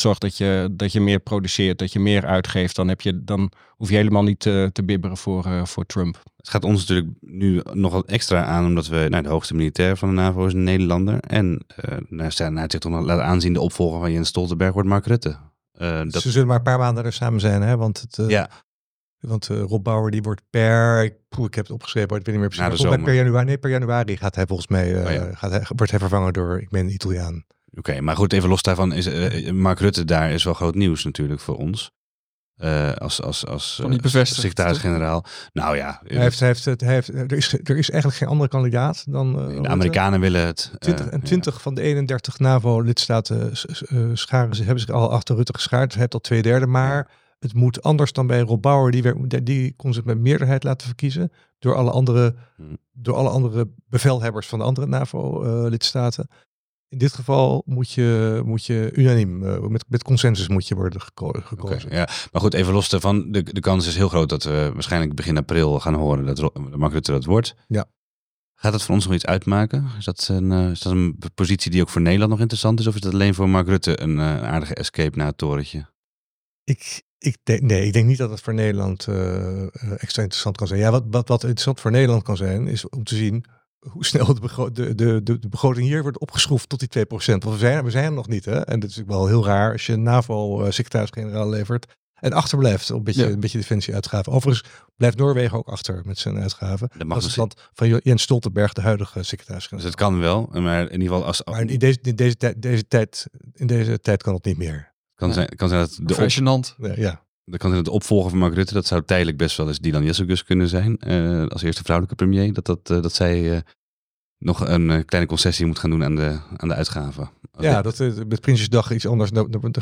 [0.00, 2.76] Zorg dat je, dat je meer produceert, dat je meer uitgeeft.
[2.76, 6.22] Dan, heb je, dan hoef je helemaal niet te, te bibberen voor, eh, voor Trump.
[6.36, 9.96] Het gaat ons natuurlijk nu nog wat extra aan, omdat we nou, de hoogste militair
[9.96, 11.20] van de NAVO is een Nederlander.
[11.20, 14.72] En uh, nou, nou, het zich toch nog laten aanzien, de opvolger van Jens Stoltenberg
[14.72, 15.36] wordt Mark Rutte.
[15.80, 16.22] Uh, dat...
[16.22, 17.76] Ze zullen maar een paar maanden er samen zijn, hè?
[17.76, 18.50] Want, het, uh, ja.
[19.20, 22.26] want uh, Rob Bauer die wordt per, ik, poeh, ik heb het opgeschreven, maar ik
[22.26, 23.02] weet niet meer precies.
[23.04, 25.34] Per januari, nee, per januari gaat hij volgens mij, oh, ja.
[25.34, 27.44] gaat hij, wordt hij vervangen door, ik ben Italiaan.
[27.78, 30.74] Oké, okay, maar goed, even los daarvan, is, uh, Mark Rutte daar is wel groot
[30.74, 31.90] nieuws natuurlijk voor ons.
[32.56, 35.24] Uh, als als, als uh, secretaris-generaal.
[35.52, 36.00] Nou ja.
[36.04, 39.32] Hij heeft, hij heeft, heeft, er, is, er is eigenlijk geen andere kandidaat dan.
[39.62, 40.72] De Amerikanen willen het.
[40.78, 41.60] 20, en 20 ja.
[41.60, 43.50] van de 31 NAVO-lidstaten
[44.12, 45.92] scharen ze, hebben zich al achter Rutte geschaard.
[45.92, 46.66] Hij heeft al twee derde.
[46.66, 48.90] Maar het moet anders dan bij Rob Bauer.
[48.90, 51.32] Die, werd, die kon zich met meerderheid laten verkiezen.
[51.58, 52.78] Door alle andere, hmm.
[52.92, 56.28] door alle andere bevelhebbers van de andere NAVO-lidstaten.
[56.88, 61.00] In dit geval moet je, moet je unaniem, eh, met, met consensus moet je worden
[61.00, 61.90] geko- gekozen.
[61.90, 62.08] ja.
[62.32, 63.32] Maar goed, even los daarvan.
[63.32, 66.92] De, de kans is heel groot dat we waarschijnlijk begin april gaan horen dat Mark
[66.92, 67.54] Rutte dat wordt.
[67.68, 67.86] Ja.
[68.54, 69.86] Gaat dat voor ons nog iets uitmaken?
[69.98, 72.86] Is dat, een, eh, is dat een positie die ook voor Nederland nog interessant is?
[72.86, 75.92] Of is dat alleen voor Mark Rutte een eh, aardige escape na het torentje?
[76.64, 79.08] Ik, ik denk, nee, ik denk niet dat het voor Nederland
[79.96, 80.80] extra interessant kan zijn.
[80.80, 83.44] Ja, wat, wat, wat interessant voor Nederland kan zijn, is om te zien
[83.90, 87.08] hoe snel de, begro- de, de, de, de begroting hier wordt opgeschroefd tot die 2%.
[87.08, 88.52] Want we zijn, we zijn er nog niet, hè?
[88.60, 92.96] En dat is natuurlijk wel heel raar als je een NAVO-secretaris-generaal levert en achterblijft op
[92.98, 93.30] een beetje, Ja.
[93.30, 94.32] een beetje defensie-uitgaven.
[94.32, 96.88] Overigens blijft Noorwegen ook achter met zijn uitgaven.
[96.98, 99.86] Dat mag Dat is het van Jens Stoltenberg, de huidige Dus secretaris-generaal.
[99.90, 102.86] het kan wel, maar in ieder geval als, Maar in deze, in, deze, tijd- deze
[102.88, 104.92] tijd, in deze tijd kan het niet meer.
[105.14, 106.74] kan, zijn, kan zijn dat de, op, Impressionant.
[106.78, 107.23] Ja, ja.
[107.44, 110.44] Dat kan de opvolger van Mark Rutte, dat zou tijdelijk best wel eens Dylan Jessegus
[110.44, 110.98] kunnen zijn.
[110.98, 112.52] eh, als eerste vrouwelijke premier.
[112.52, 113.60] Dat, dat, eh, dat zij eh,
[114.38, 117.30] nog een eh, kleine concessie moet gaan doen aan de, aan de uitgaven.
[117.58, 119.30] Ja, dat met Prinsjesdag iets anders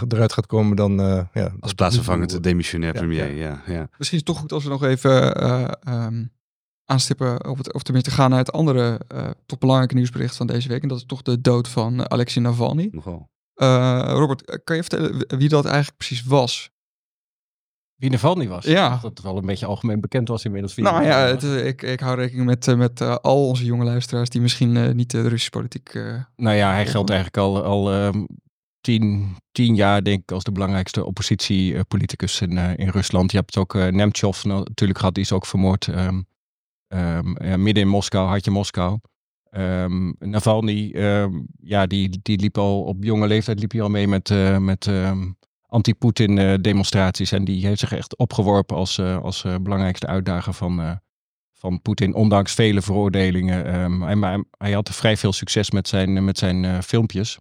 [0.08, 1.00] eruit gaat komen dan...
[1.00, 3.62] eh ja, als plaatsvervangend demissionair premier, ja.
[3.66, 3.72] ja.
[3.72, 3.88] ja.
[3.98, 6.24] Misschien is het toch goed als we nog even eh, ehm,
[6.84, 10.68] aanstippen, of, het, of tenminste gaan naar het andere uh, toch belangrijke nieuwsbericht van deze
[10.68, 10.82] week.
[10.82, 12.88] En dat is toch de dood van uh, Alexei Navalny.
[12.92, 13.30] Nogal.
[13.56, 16.70] Uh, Robert, kan je vertellen wie dat eigenlijk precies was?
[18.02, 18.64] Wie Navalny was?
[18.64, 18.88] Ja.
[18.90, 20.76] Dat het wel een beetje algemeen bekend was inmiddels.
[20.76, 23.84] Nou ja, het, uh, ik, ik hou rekening met, uh, met uh, al onze jonge
[23.84, 25.94] luisteraars die misschien uh, niet de Russische politiek...
[26.36, 28.26] nou ja, hij geldt eigenlijk al, al um,
[28.80, 33.30] tien, tien jaar denk ik als de belangrijkste oppositiepoliticus in, uh, in Rusland.
[33.30, 35.86] Je hebt ook uh, Nemtsov natuurlijk gehad, die is ook vermoord.
[35.86, 36.26] Um,
[36.88, 38.98] um, ja, midden in Moskou, hartje Moskou.
[39.50, 40.96] Um, Navalny,
[41.60, 44.90] ja, die, die liep al op jonge leeftijd liep hij al mee met, uh, met
[45.72, 47.32] anti-Poetin uh, demonstraties.
[47.32, 51.00] En die heeft zich echt opgeworpen als, uh, als belangrijkste uitdager van,
[51.52, 53.80] van Poetin, ondanks vele veroordelingen.
[53.82, 57.38] Um, hij, maar hij had vrij veel succes met zijn, met zijn filmpjes,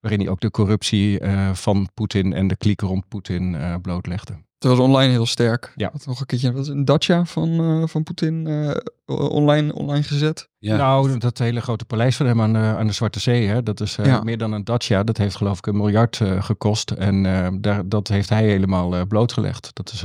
[0.00, 4.32] waarin hij ook de corruptie uh, van Poetin en de klieken rond Poetin uh, blootlegde.
[4.58, 5.72] Het was online heel sterk.
[5.76, 5.88] Ja.
[5.92, 10.48] Had nog een keertje wat een Dacia van, uh, van Poetin uh, online, online gezet.
[10.58, 10.76] Ja.
[10.76, 13.80] Nou, dat hele grote paleis van hem aan de, aan de Zwarte Zee, hè, dat
[13.80, 14.22] is uh, ja.
[14.22, 15.04] meer dan een Dacia.
[15.04, 16.90] Dat heeft geloof ik een miljard uh, gekost.
[16.90, 19.70] En uh, daar, dat heeft hij helemaal uh, blootgelegd.
[19.72, 20.04] Dat is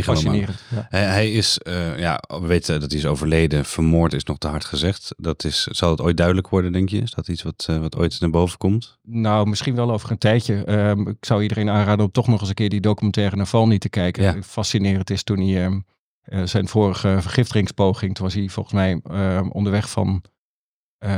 [0.00, 0.62] fascinerend.
[0.70, 0.86] Ja.
[0.88, 3.64] Hij, hij, is, uh, ja, we weten dat hij is overleden.
[3.64, 5.14] Vermoord is nog te hard gezegd.
[5.16, 7.00] Dat is, zal het ooit duidelijk worden, denk je?
[7.00, 8.98] Is dat iets wat, uh, wat ooit naar boven komt?
[9.02, 10.72] Nou, misschien wel over een tijdje.
[10.72, 13.88] Um, ik zou iedereen aanraden om toch nog eens een keer die documentaire Navalny te
[13.88, 14.22] kijken.
[14.22, 14.42] Ja.
[14.42, 15.84] Fascinerend is toen hij um,
[16.28, 20.22] uh, zijn vorige vergiftigingspoging, toen was hij volgens mij uh, onderweg van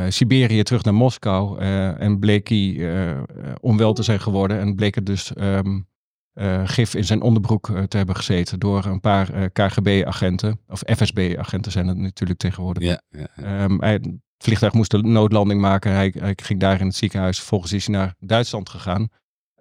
[0.08, 1.58] Siberië terug naar Moskou.
[1.98, 3.16] En bleek hij
[3.60, 4.60] onwel te zijn geworden.
[4.60, 5.86] En bleek er dus um,
[6.34, 10.60] uh, gif in zijn onderbroek uh, te hebben gezeten door een paar uh, KGB-agenten.
[10.68, 12.82] Of FSB-agenten zijn het natuurlijk tegenwoordig.
[12.82, 13.64] Ja, ja, ja.
[13.64, 15.92] Um, hij, het vliegtuig moest een noodlanding maken.
[15.92, 17.38] Hij, hij, ging daar in het ziekenhuis.
[17.38, 19.08] Vervolgens is hij naar Duitsland gegaan.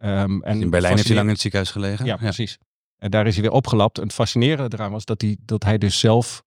[0.03, 2.05] Um, en in Berlijn heeft hij lang in het ziekenhuis gelegen.
[2.05, 2.57] Ja, precies.
[2.97, 3.97] En daar is hij weer opgelapt.
[3.97, 6.43] En het fascinerende eraan was dat hij, dat hij dus zelf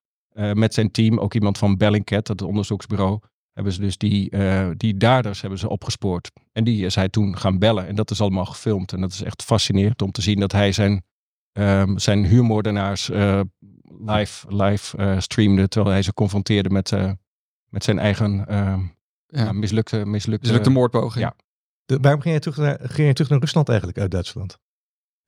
[0.53, 3.21] met zijn team, ook iemand van Bellingcat, het onderzoeksbureau,
[3.57, 6.31] hebben ze dus die, uh, die daders hebben ze opgespoord.
[6.53, 7.87] En die is hij toen gaan bellen.
[7.87, 8.92] En dat is allemaal gefilmd.
[8.92, 11.05] En dat is echt fascinerend om te zien dat hij zijn,
[11.53, 13.40] um, zijn huurmoordenaars uh,
[13.99, 15.69] live, live uh, streamde.
[15.69, 17.11] Terwijl hij ze confronteerde met, uh,
[17.69, 18.45] met zijn eigen
[19.27, 19.53] ja.
[19.53, 21.25] mislukte, mislukte, mislukte moordpoging.
[21.25, 21.35] Ja.
[21.85, 24.59] De, waarom ging je, terug naar, ging je terug naar Rusland eigenlijk uit Duitsland?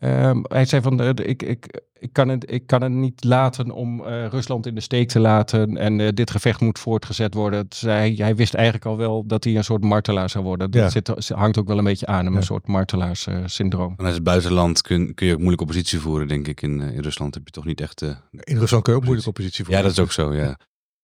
[0.01, 3.71] Um, hij zei van, uh, ik, ik, ik, kan het, ik kan het niet laten
[3.71, 7.67] om uh, Rusland in de steek te laten en uh, dit gevecht moet voortgezet worden.
[7.69, 10.71] Dus hij, hij, wist eigenlijk al wel dat hij een soort martelaar zou worden.
[10.71, 10.91] Dat ja.
[10.91, 12.39] zit, hangt ook wel een beetje aan hem, ja.
[12.39, 13.95] een soort martelaarssyndroom.
[13.97, 16.63] Vanuit het buitenland kun, kun je ook moeilijk oppositie voeren, denk ik.
[16.63, 18.03] In, in Rusland heb je toch niet echt...
[18.31, 19.83] in Rusland kun je ook moeilijk oppositie voeren.
[19.83, 20.59] Ja, dat is ook zo, ja.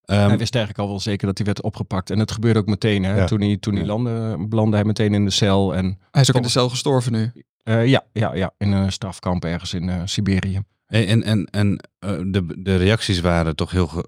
[0.06, 2.10] Um, hij wist eigenlijk al wel zeker dat hij werd opgepakt.
[2.10, 3.04] En het gebeurde ook meteen.
[3.04, 3.16] Hè?
[3.16, 3.26] Ja.
[3.26, 5.74] Toen hij, toen hij landde, belandde hij meteen in de cel.
[5.74, 7.32] En hij is ook in de cel gestorven nu.
[7.64, 10.60] Uh, ja, ja, ja, in een strafkamp ergens in uh, Siberië.
[10.86, 14.04] En, en, en uh, de, de reacties waren toch heel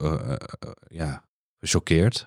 [0.88, 1.24] ja,
[1.60, 2.26] gechoqueerd.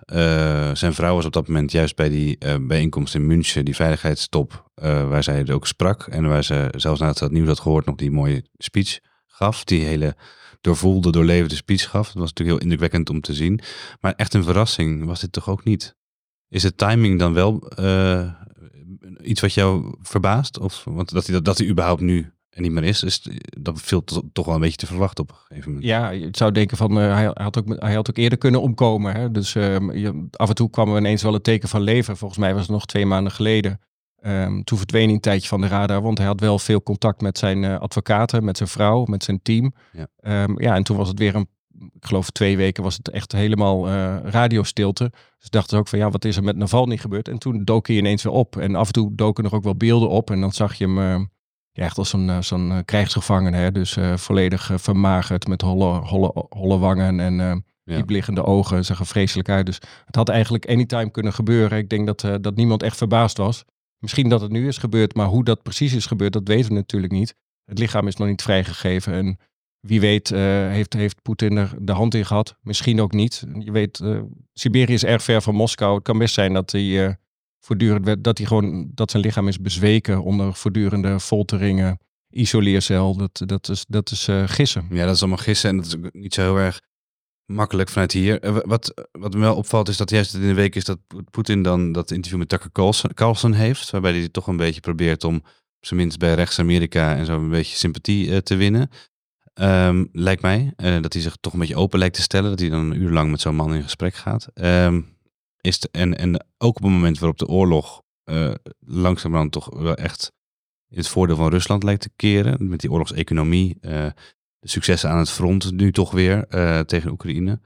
[0.74, 5.24] zijn vrouw was op dat moment juist bij die bijeenkomst in München, die veiligheidstop, waar
[5.24, 6.08] zij ook sprak.
[6.08, 9.64] En waar ze zelfs ze het nieuws had gehoord nog die mooie speech gaf.
[9.64, 10.16] Die hele
[10.62, 12.06] doorvoelde, doorlevende speech gaf.
[12.06, 13.60] Dat was natuurlijk heel indrukwekkend om te zien.
[14.00, 15.96] Maar echt een verrassing was dit toch ook niet?
[16.48, 17.72] Is de timing dan wel
[19.24, 20.60] iets wat jou verbaast?
[20.60, 23.30] Of, want dat hij, dat, dat hij überhaupt nu er niet meer is, is
[23.60, 24.04] dat viel
[24.34, 25.88] toch wel een beetje te verwachten op een gegeven moment.
[25.88, 29.16] Ja, je zou denken van, uh, hij, had ook, hij had ook eerder kunnen omkomen.
[29.16, 29.32] Hè?
[29.32, 32.18] Dus uh, je, af en toe kwam er ineens wel een teken van leven.
[32.18, 33.80] Volgens mij was het nog twee maanden geleden.
[34.22, 37.22] Um, toen verdween hij een tijdje van de radar, want hij had wel veel contact
[37.22, 39.74] met zijn uh, advocaten, met zijn vrouw, met zijn team.
[39.92, 40.44] Ja.
[40.44, 41.48] Um, ja, en toen was het weer een
[41.80, 45.12] ik geloof twee weken was het echt helemaal eh, radiostilte.
[45.40, 47.28] Dus dachten ze ook van ja, wat is er met Navalny gebeurd?
[47.28, 48.58] En toen dook hij ineens weer op.
[48.58, 50.32] En af en toe doken er ook wel beelden op.
[50.32, 51.26] En dan zag je hem eh,
[51.72, 53.58] ja, echt als zo'n zo'n uh, krijgsgevangene.
[53.58, 53.72] Hè?
[53.72, 58.86] Dus volledig vermagerd met holle, holle, holle wangen en diepliggende ogen.
[58.86, 59.66] Zag er vreselijk uit.
[59.66, 61.78] Dus het had eigenlijk anytime kunnen gebeuren.
[61.78, 63.66] Ik denk dat, dat niemand echt verbaasd was.
[64.00, 66.76] Misschien dat het nu is gebeurd, maar hoe dat precies is gebeurd, dat weten we
[66.76, 67.36] natuurlijk niet.
[67.66, 69.14] Het lichaam is nog niet vrijgegeven.
[69.14, 69.38] En
[69.80, 72.56] wie weet uh, heeft, heeft Poetin er de hand in gehad.
[72.62, 73.44] Misschien ook niet.
[73.60, 74.22] Je weet, uh,
[74.54, 75.96] Siberië is erg ver van Moskou.
[75.96, 77.14] Het kan best zijn dat hij uh,
[77.60, 83.16] voortdurend dat hij gewoon dat zijn lichaam is bezweken onder voortdurende folteringen, isoleercel.
[83.18, 84.88] Dat, dat is, dat is gissen.
[84.90, 86.80] Ja, dat is allemaal gissen en dat is niet zo heel erg
[87.46, 88.64] makkelijk vanuit hier.
[88.66, 91.00] Wat, wat me wel opvalt is dat juist in de week is dat
[91.32, 95.24] Poetin dan dat interview met Tucker Carlson, Carlson heeft, waarbij hij toch een beetje probeert
[95.24, 98.90] om op zijn minst bij rechts-Amerika en zo een beetje sympathie te winnen.
[99.62, 100.74] Um, lijkt mij.
[100.78, 102.50] Uh, dat hij zich toch een beetje open lijkt te stellen.
[102.50, 104.48] Dat hij dan een uur lang met zo'n man in gesprek gaat.
[104.54, 105.18] Um,
[105.62, 110.32] is en, en ook op het moment waarop de oorlog uh, langzamerhand toch wel echt
[110.90, 112.70] in het voordeel van Rusland lijkt te keren.
[112.70, 113.78] Met die oorlogseconomie.
[113.82, 113.92] Uh,
[114.60, 116.48] de successen aan het front nu toch weer
[116.86, 117.62] tegen Oekraïne.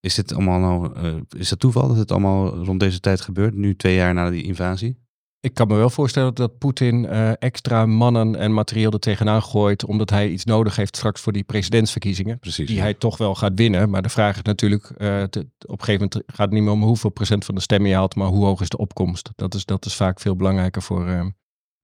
[0.00, 3.54] Is dit allemaal nou, is dat toeval dat het allemaal rond deze tijd gebeurt?
[3.54, 5.05] Nu twee jaar na die invasie?
[5.46, 9.84] Ik kan me wel voorstellen dat Poetin uh, extra mannen en materieel er tegenaan gooit,
[9.84, 12.38] omdat hij iets nodig heeft straks voor die presidentsverkiezingen.
[12.38, 13.90] Precies, die hij toch wel gaat winnen.
[13.90, 16.72] Maar de vraag is natuurlijk, uh, te, op een gegeven moment gaat het niet meer
[16.72, 19.30] om hoeveel procent van de stemmen je haalt, maar hoe hoog is de opkomst.
[19.34, 21.26] Dat is, dat is vaak veel belangrijker voor, uh,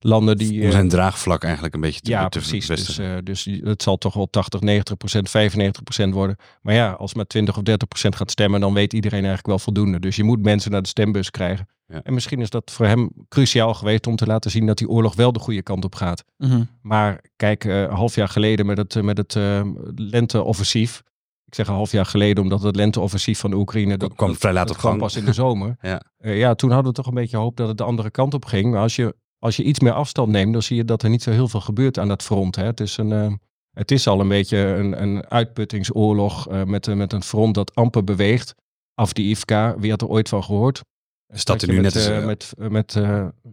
[0.05, 0.65] landen die...
[0.65, 2.67] Om zijn draagvlak eigenlijk een beetje te Ja, precies.
[2.67, 6.37] Dus, uh, dus het zal toch wel 80, 90 procent, 95 procent worden.
[6.63, 9.59] Maar ja, als maar 20 of 30 procent gaat stemmen, dan weet iedereen eigenlijk wel
[9.59, 10.01] voldoende.
[10.01, 11.69] Dus je moet mensen naar de stembus krijgen.
[11.87, 12.01] Ja.
[12.03, 15.15] En misschien is dat voor hem cruciaal geweest om te laten zien dat die oorlog
[15.15, 16.25] wel de goede kant op gaat.
[16.37, 16.69] Mm -hmm.
[16.83, 19.61] Maar kijk, uh, een half jaar geleden met het, met het uh,
[19.95, 21.03] lenteoffensief.
[21.45, 23.97] Ik zeg een half jaar geleden, omdat het lenteoffensief van de Oekraïne...
[23.97, 24.99] Dat kwam vrij laat op gang.
[24.99, 25.77] pas in de zomer.
[25.81, 26.03] ja.
[26.21, 28.45] Uh, ja, toen hadden we toch een beetje hoop dat het de andere kant op
[28.45, 28.71] ging.
[28.71, 31.23] Maar als je als je iets meer afstand neemt, dan zie je dat er niet
[31.23, 32.57] zo heel veel gebeurt aan dat front.
[32.57, 32.65] Hè.
[32.65, 33.33] Het, is een, uh,
[33.73, 37.75] het is al een beetje een, een uitputtingsoorlog uh, met, uh, met een front dat
[37.75, 38.55] amper beweegt.
[38.95, 40.83] Afdiivka, wie had er ooit van gehoord?
[41.29, 43.01] Stad er nu met, net met, met,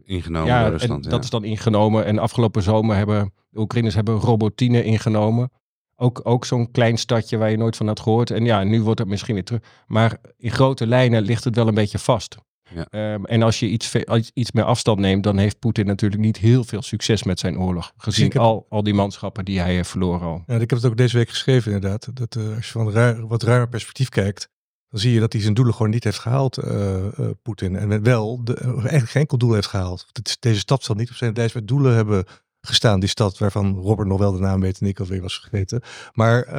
[0.04, 1.04] ingenomen ja, Rusland.
[1.04, 1.10] Ja.
[1.10, 2.06] Dat is dan ingenomen.
[2.06, 5.52] En afgelopen zomer hebben de Oekraïners hebben Robotine ingenomen.
[5.96, 8.32] Ook, ook zo'n klein stadje waar je nooit van had gehoord.
[8.32, 9.62] En ja, nu wordt het misschien weer terug.
[9.88, 12.38] Maar in grote lijnen ligt het wel een beetje vast.
[12.76, 13.14] Ja.
[13.14, 13.96] Um, en als je iets,
[14.34, 17.94] iets meer afstand neemt, dan heeft Poetin natuurlijk niet heel veel succes met zijn oorlog.
[17.98, 18.38] Gezien heb...
[18.38, 20.44] al, al die manschappen die hij heeft verloren al.
[20.48, 22.10] Ja, ik heb het ook deze week geschreven inderdaad.
[22.14, 24.50] Dat uh, als je van ru wat ruimer perspectief kijkt,
[24.90, 27.76] dan zie je dat hij zijn doelen gewoon niet heeft gehaald, uh, uh, Poetin.
[27.76, 30.06] En wel de, eigenlijk geen enkel doel heeft gehaald.
[30.40, 32.26] Deze stad zal niet op zijn lijst met doelen hebben
[32.62, 35.82] gestaan, die stad waarvan Robert nog wel de naam weet en ik alweer was vergeten.
[36.14, 36.54] Maar, uh,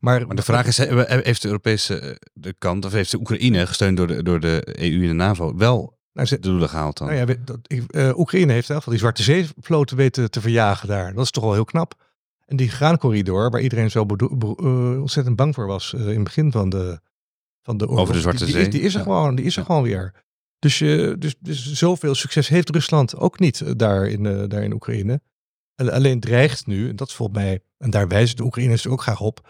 [0.00, 3.96] maar, maar de vraag is, heeft de Europese de kant, of heeft de Oekraïne, gesteund
[3.96, 7.06] door de, door de EU en de NAVO, wel nou, de doelen gehaald dan?
[7.06, 7.58] Nou ja, dat,
[7.90, 11.14] uh, Oekraïne heeft in ieder geval die Zwarte Zeevloten weten te verjagen daar.
[11.14, 12.06] Dat is toch wel heel knap.
[12.46, 16.68] En die graancorridor, waar iedereen zo uh, ontzettend bang voor was in het begin van
[16.68, 17.00] de,
[17.62, 18.00] van de oorlog.
[18.00, 18.62] Over de Zwarte die, Zee.
[18.62, 19.04] Die, die is er, ja.
[19.04, 19.66] gewoon, die is er ja.
[19.66, 20.14] gewoon weer.
[20.58, 25.20] Dus, uh, dus, dus zoveel succes heeft Rusland ook niet daar in, daar in Oekraïne.
[25.86, 29.20] Alleen dreigt nu, en dat is volgens mij, en daar wijzen de Oekraïners ook graag
[29.20, 29.48] op,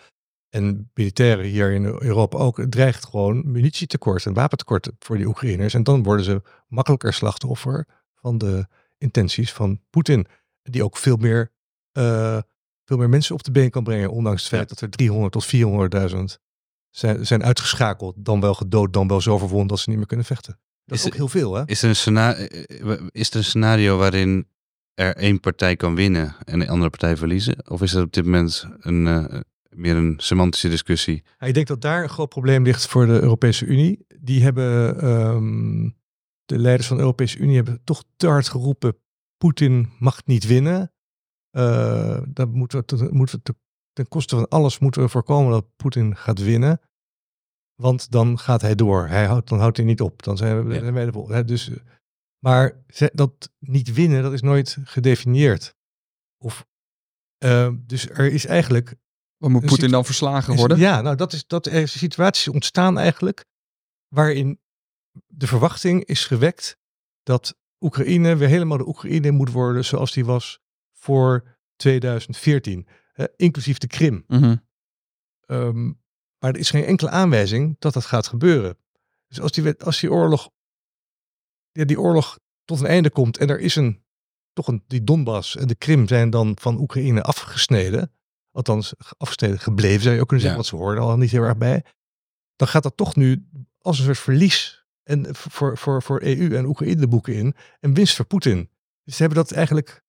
[0.48, 5.74] en militairen hier in Europa ook, het dreigt gewoon munitietekort en wapentekort voor die Oekraïners.
[5.74, 8.66] En dan worden ze makkelijker slachtoffer van de
[8.98, 10.26] intenties van Poetin,
[10.62, 11.52] die ook veel meer,
[11.92, 12.38] uh,
[12.84, 14.68] veel meer mensen op de been kan brengen, ondanks het feit ja.
[14.68, 15.46] dat er 300 tot
[16.36, 16.46] 400.000
[16.90, 20.26] zijn, zijn uitgeschakeld, dan wel gedood, dan wel zo verwond dat ze niet meer kunnen
[20.26, 20.58] vechten.
[20.84, 21.62] Dat is, is ook heel veel, hè?
[21.66, 22.46] Is er, een scenario,
[23.10, 24.48] is er een scenario waarin
[24.98, 27.70] er één partij kan winnen en de andere partij verliezen?
[27.70, 31.22] Of is dat op dit moment een, uh, meer een semantische discussie?
[31.38, 34.06] Ja, ik denk dat daar een groot probleem ligt voor de Europese Unie.
[34.20, 35.96] Die hebben, um,
[36.44, 38.96] de leiders van de Europese Unie hebben toch te hard geroepen,
[39.36, 40.92] Poetin mag niet winnen.
[41.52, 43.54] Uh, dat moeten we, te, moeten we te,
[43.92, 46.80] ten koste van alles moeten we voorkomen dat Poetin gaat winnen.
[47.74, 49.06] Want dan gaat hij door.
[49.06, 50.22] Hij houdt, dan houdt hij niet op.
[50.22, 50.92] Dan zijn we, ja.
[50.92, 51.70] wij de Dus
[52.38, 55.76] maar dat niet winnen, dat is nooit gedefinieerd.
[56.38, 56.66] Of,
[57.44, 58.94] uh, dus er is eigenlijk.
[59.36, 60.76] Wat moet Poetin dan verslagen worden?
[60.76, 63.44] Is, ja, nou dat is dat er situaties ontstaan eigenlijk.
[64.08, 64.60] waarin
[65.26, 66.78] de verwachting is gewekt
[67.22, 70.60] dat Oekraïne weer helemaal de Oekraïne moet worden zoals die was
[70.92, 72.86] voor 2014.
[73.12, 74.24] Hè, inclusief de Krim.
[74.26, 74.66] Mm -hmm.
[75.46, 76.00] um,
[76.38, 78.78] maar er is geen enkele aanwijzing dat dat gaat gebeuren.
[79.26, 80.50] Dus als die, als die oorlog
[81.78, 84.04] ja, die oorlog tot een einde komt en er is een,
[84.52, 88.12] toch een, die Donbass en de Krim zijn dan van Oekraïne afgesneden.
[88.50, 90.70] althans afgestreden gebleven zou je ook kunnen zeggen, Ja.
[90.70, 91.84] want ze hoorden al niet heel erg bij.
[92.56, 96.64] Dan gaat dat toch nu als een soort verlies en voor, voor, voor EU en
[96.66, 98.70] Oekraïne de boeken in en winst voor Poetin.
[99.04, 100.02] Dus ze hebben dat eigenlijk,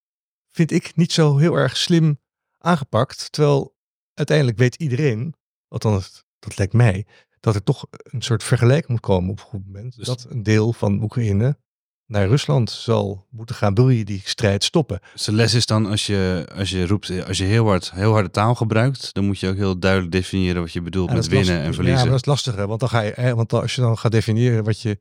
[0.49, 2.19] vind ik, niet zo heel erg slim
[2.58, 3.32] aangepakt.
[3.32, 3.75] Terwijl
[4.13, 5.36] uiteindelijk weet iedereen,
[5.67, 7.05] althans dat lijkt mij,
[7.39, 9.95] dat er toch een soort vergelijking moet komen op een goed moment.
[9.95, 11.58] Dus- dat een deel van Oekraïne
[12.06, 14.99] naar Rusland zal moeten gaan, wil je die strijd stoppen.
[15.13, 18.12] Dus de les is dan als je, als je roept, als je heel hard, heel
[18.12, 21.28] harde taal gebruikt, dan moet je ook heel duidelijk definiëren wat je bedoelt Ja, met
[21.28, 21.65] winnen lastig.
[21.67, 21.97] en verliezen.
[21.97, 24.12] Ja, maar dat is lastiger, want dan ga je, hè, want als je dan gaat
[24.12, 24.99] definiëren wat je.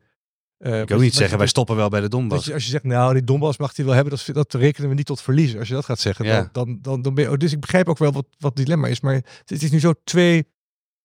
[0.58, 2.46] eh, ik kan ook niet zeggen, wij stoppen wel bij de Donbass.
[2.46, 4.94] je, als je zegt, nou, die Donbass mag hij wel hebben, dat, dat rekenen we
[4.94, 5.58] niet tot verliezen.
[5.58, 6.48] Als je dat gaat zeggen, Ja.
[6.52, 7.30] dan, dan, dan, ben je...
[7.30, 9.80] oh, Dus ik begrijp ook wel wat, wat het dilemma is, maar het is nu
[9.80, 10.46] zo twee...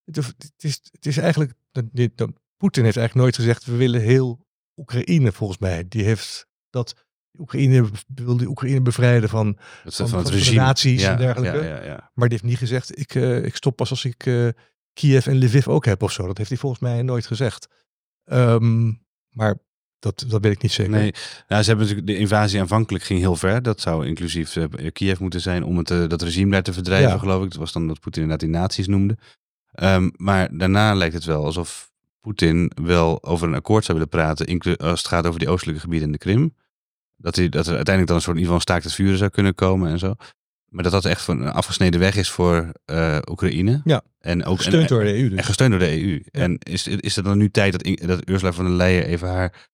[0.06, 1.54] Het, het is, het is eigenlijk...
[1.72, 1.86] dat-
[2.16, 5.86] dat- Poetin heeft eigenlijk nooit gezegd, we willen heel Oekraïne, volgens mij.
[5.88, 7.06] Die heeft dat...
[7.40, 9.58] Oekraïne wil die Oekraïne bevrijden van...
[9.84, 10.62] Dat is van- van het van regime.
[10.62, 11.58] nazi's ja, en dergelijke.
[11.58, 12.12] Ja, ja, ja.
[12.14, 14.48] Maar die heeft niet gezegd, ik, eh, ik stop pas als ik eh,
[14.94, 16.28] Kiev en Lviv ook heb of zo.
[16.28, 17.68] Dat heeft hij volgens mij nooit gezegd.
[18.24, 18.92] Ehm,
[19.30, 19.58] maar
[20.00, 20.92] dat, dat weet ik niet zeker.
[20.92, 21.14] Nee,
[21.48, 23.62] nou, ze hebben natuurlijk de invasie aanvankelijk ging heel ver.
[23.62, 27.44] Dat zou inclusief eh, Kiev moeten zijn om het, dat regime daar te verdrijven, geloof
[27.44, 27.50] ik.
[27.50, 29.18] Dat was dan wat Poetin inderdaad die nazi's noemde.
[29.74, 34.46] Ehm, maar daarna lijkt het wel alsof Poetin wel over een akkoord zou willen praten,
[34.46, 36.56] inclu- als het gaat over die oostelijke gebieden in de Krim.
[37.18, 39.18] Dat, hij, dat er uiteindelijk dan een soort in ieder geval een staakt het vuren
[39.18, 40.16] zou kunnen komen en zo.
[40.70, 43.82] Maar dat dat echt van een afgesneden weg is voor eh, Oekraïne.
[43.84, 44.02] Ja.
[44.20, 45.38] En ook Gesteund en, door de EU dus.
[45.38, 46.24] En gesteund door de EU.
[46.32, 49.72] En is, is er dan nu tijd dat, dat Ursula von der Leyen even haar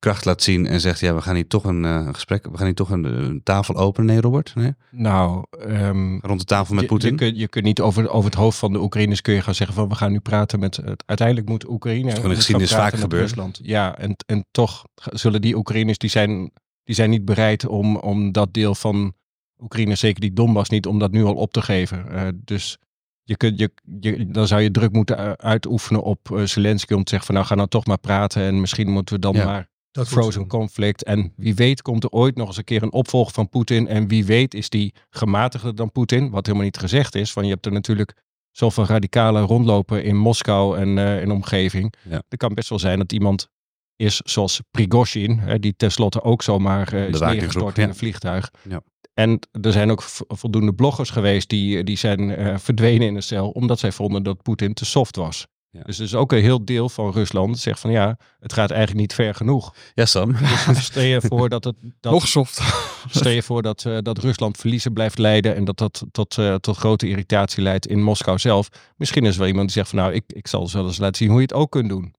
[0.00, 2.66] kracht laat zien en zegt, ja, we gaan hier toch een, eh, gesprek, we gaan
[2.66, 4.06] hier toch een, een tafel openen.
[4.06, 4.54] Nee, Robert?
[4.54, 4.74] Nee?
[4.90, 7.10] Nou, ehm, Rond de tafel met Poetin?
[7.10, 9.54] Je, kunt, je kunt niet over, over het hoofd van de Oekraïners kun je gaan
[9.54, 10.76] zeggen van we gaan nu praten met...
[10.76, 12.14] Het, uiteindelijk moet Oekraïne...
[12.14, 13.22] in moet geschiedenis vaak gebeurd.
[13.22, 13.60] Rusland.
[13.62, 16.52] Ja, en, en toch zullen die Oekraïners, die zijn,
[16.84, 19.14] die zijn niet bereid om, om dat deel van
[19.58, 22.12] Oekraïne, zeker die Donbass niet, om dat nu al op te geven.
[22.12, 22.78] Eh, dus
[23.22, 27.10] je kunt, je, je, dan zou je druk moeten uitoefenen op eh, Zelensky om te
[27.10, 29.44] zeggen van nou ga nou toch maar praten en misschien moeten we dan Ja.
[29.44, 31.04] maar Dat frozen conflict.
[31.04, 33.88] En wie weet komt er ooit nog eens een keer een opvolger van Poetin.
[33.88, 36.30] En wie weet is die gematigder dan Poetin.
[36.30, 37.32] Wat helemaal niet gezegd is.
[37.32, 38.14] Want je hebt er natuurlijk
[38.50, 41.94] zoveel radicalen rondlopen in Moskou en eh in omgeving.
[42.08, 42.22] Ja.
[42.28, 43.48] Er kan best wel zijn dat iemand
[43.96, 45.38] is zoals Prigozhin.
[45.38, 47.88] Hè, die tenslotte ook zomaar eh, is neergestort in ja.
[47.88, 48.50] een vliegtuig.
[48.68, 48.82] Ja.
[49.14, 53.50] En er zijn ook voldoende bloggers geweest die, die zijn eh, verdwenen in de cel.
[53.50, 55.46] Omdat zij vonden dat Poetin te soft was.
[55.70, 55.82] Ja.
[55.82, 58.70] Dus er is ook een heel deel van Rusland dat zegt van ja, het gaat
[58.70, 59.74] eigenlijk niet ver genoeg.
[59.94, 60.32] Ja, Sam.
[60.66, 62.60] Dus stel je voor dat het dat, Nog soft.
[63.08, 66.54] stel je voor dat, eh, dat Rusland verliezen blijft leiden en dat dat tot, eh,
[66.54, 68.68] tot grote irritatie leidt in Moskou zelf.
[68.96, 71.16] Misschien is er wel iemand die zegt van nou, ik, ik zal zelfs eens laten
[71.16, 72.14] zien hoe je het ook kunt doen.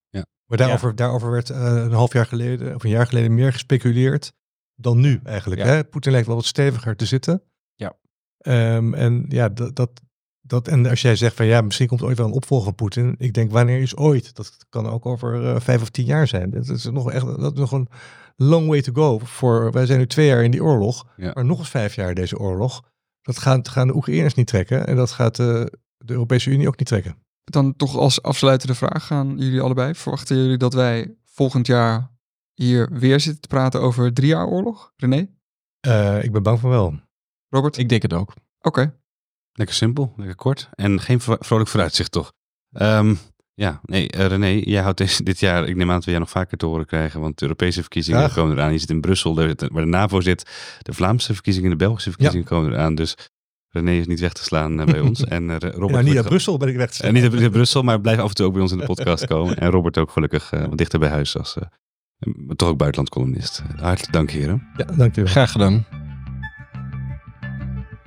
[0.51, 4.33] Maar daarover, daarover werd eh, een half jaar geleden, of een jaar geleden, meer gespeculeerd
[4.75, 5.61] dan nu eigenlijk.
[5.61, 5.67] Ja.
[5.67, 5.83] Hè?
[5.83, 7.43] Poetin lijkt wel wat steviger te zitten.
[7.75, 7.97] Ja.
[8.37, 10.01] Ehm, en ja, dat, dat,
[10.41, 12.75] dat, en als jij zegt van ja, misschien komt er ooit wel een opvolger van
[12.75, 13.15] Poetin.
[13.17, 14.36] Ik denk, wanneer is ooit?
[14.36, 16.49] Dat kan ook over eh, vijf of tien jaar zijn.
[16.49, 17.88] Dat is nog echt, dat is nog een
[18.36, 19.19] long way to go.
[19.19, 21.32] Voor, wij zijn nu twee jaar in die oorlog, Ja.
[21.34, 22.82] maar nog eens vijf jaar deze oorlog.
[23.21, 25.45] Dat gaan, gaan de Oekraïners niet trekken en dat gaat eh,
[25.97, 27.15] de Europese Unie ook niet trekken.
[27.43, 29.95] Dan toch als afsluitende vraag aan jullie allebei.
[29.95, 32.12] Verwachten jullie dat wij volgend jaar
[32.54, 34.93] hier weer zitten te praten over drie jaar oorlog?
[34.95, 35.27] René?
[35.80, 36.99] Eh, ik ben bang van wel.
[37.49, 37.77] Robert?
[37.77, 38.34] Ik denk het ook.
[38.60, 38.99] Oké.
[39.53, 40.69] Lekker simpel, lekker kort.
[40.75, 42.31] En geen vro- vrolijk vooruitzicht toch?
[42.71, 43.13] Ehm,
[43.53, 46.23] ja, nee, eh, René, jij houdt deze, dit jaar, ik neem aan dat we jou
[46.23, 48.71] nog vaker te horen krijgen, want de Europese verkiezingen komen eraan.
[48.71, 50.49] Je zit in Brussel, waar de NAVO zit.
[50.81, 52.95] De Vlaamse verkiezingen en de Belgische verkiezingen komen eraan.
[52.95, 53.15] Dus
[53.69, 55.23] René is niet weg te slaan eh, bij ons.
[55.35, 57.81] En eh, Robert Ja, niet uit Brussel ben ik weg te En niet uit Brussel,
[57.83, 59.57] maar blijf af en toe ook bij ons in de podcast komen.
[59.57, 61.63] En Robert ook gelukkig eh, wat dichter bij huis als eh,
[62.55, 63.63] toch ook buitenlandcolumnist.
[63.75, 64.67] Hartelijk dank, heren.
[64.77, 65.31] Ja, dank u wel.
[65.31, 65.85] Graag gedaan.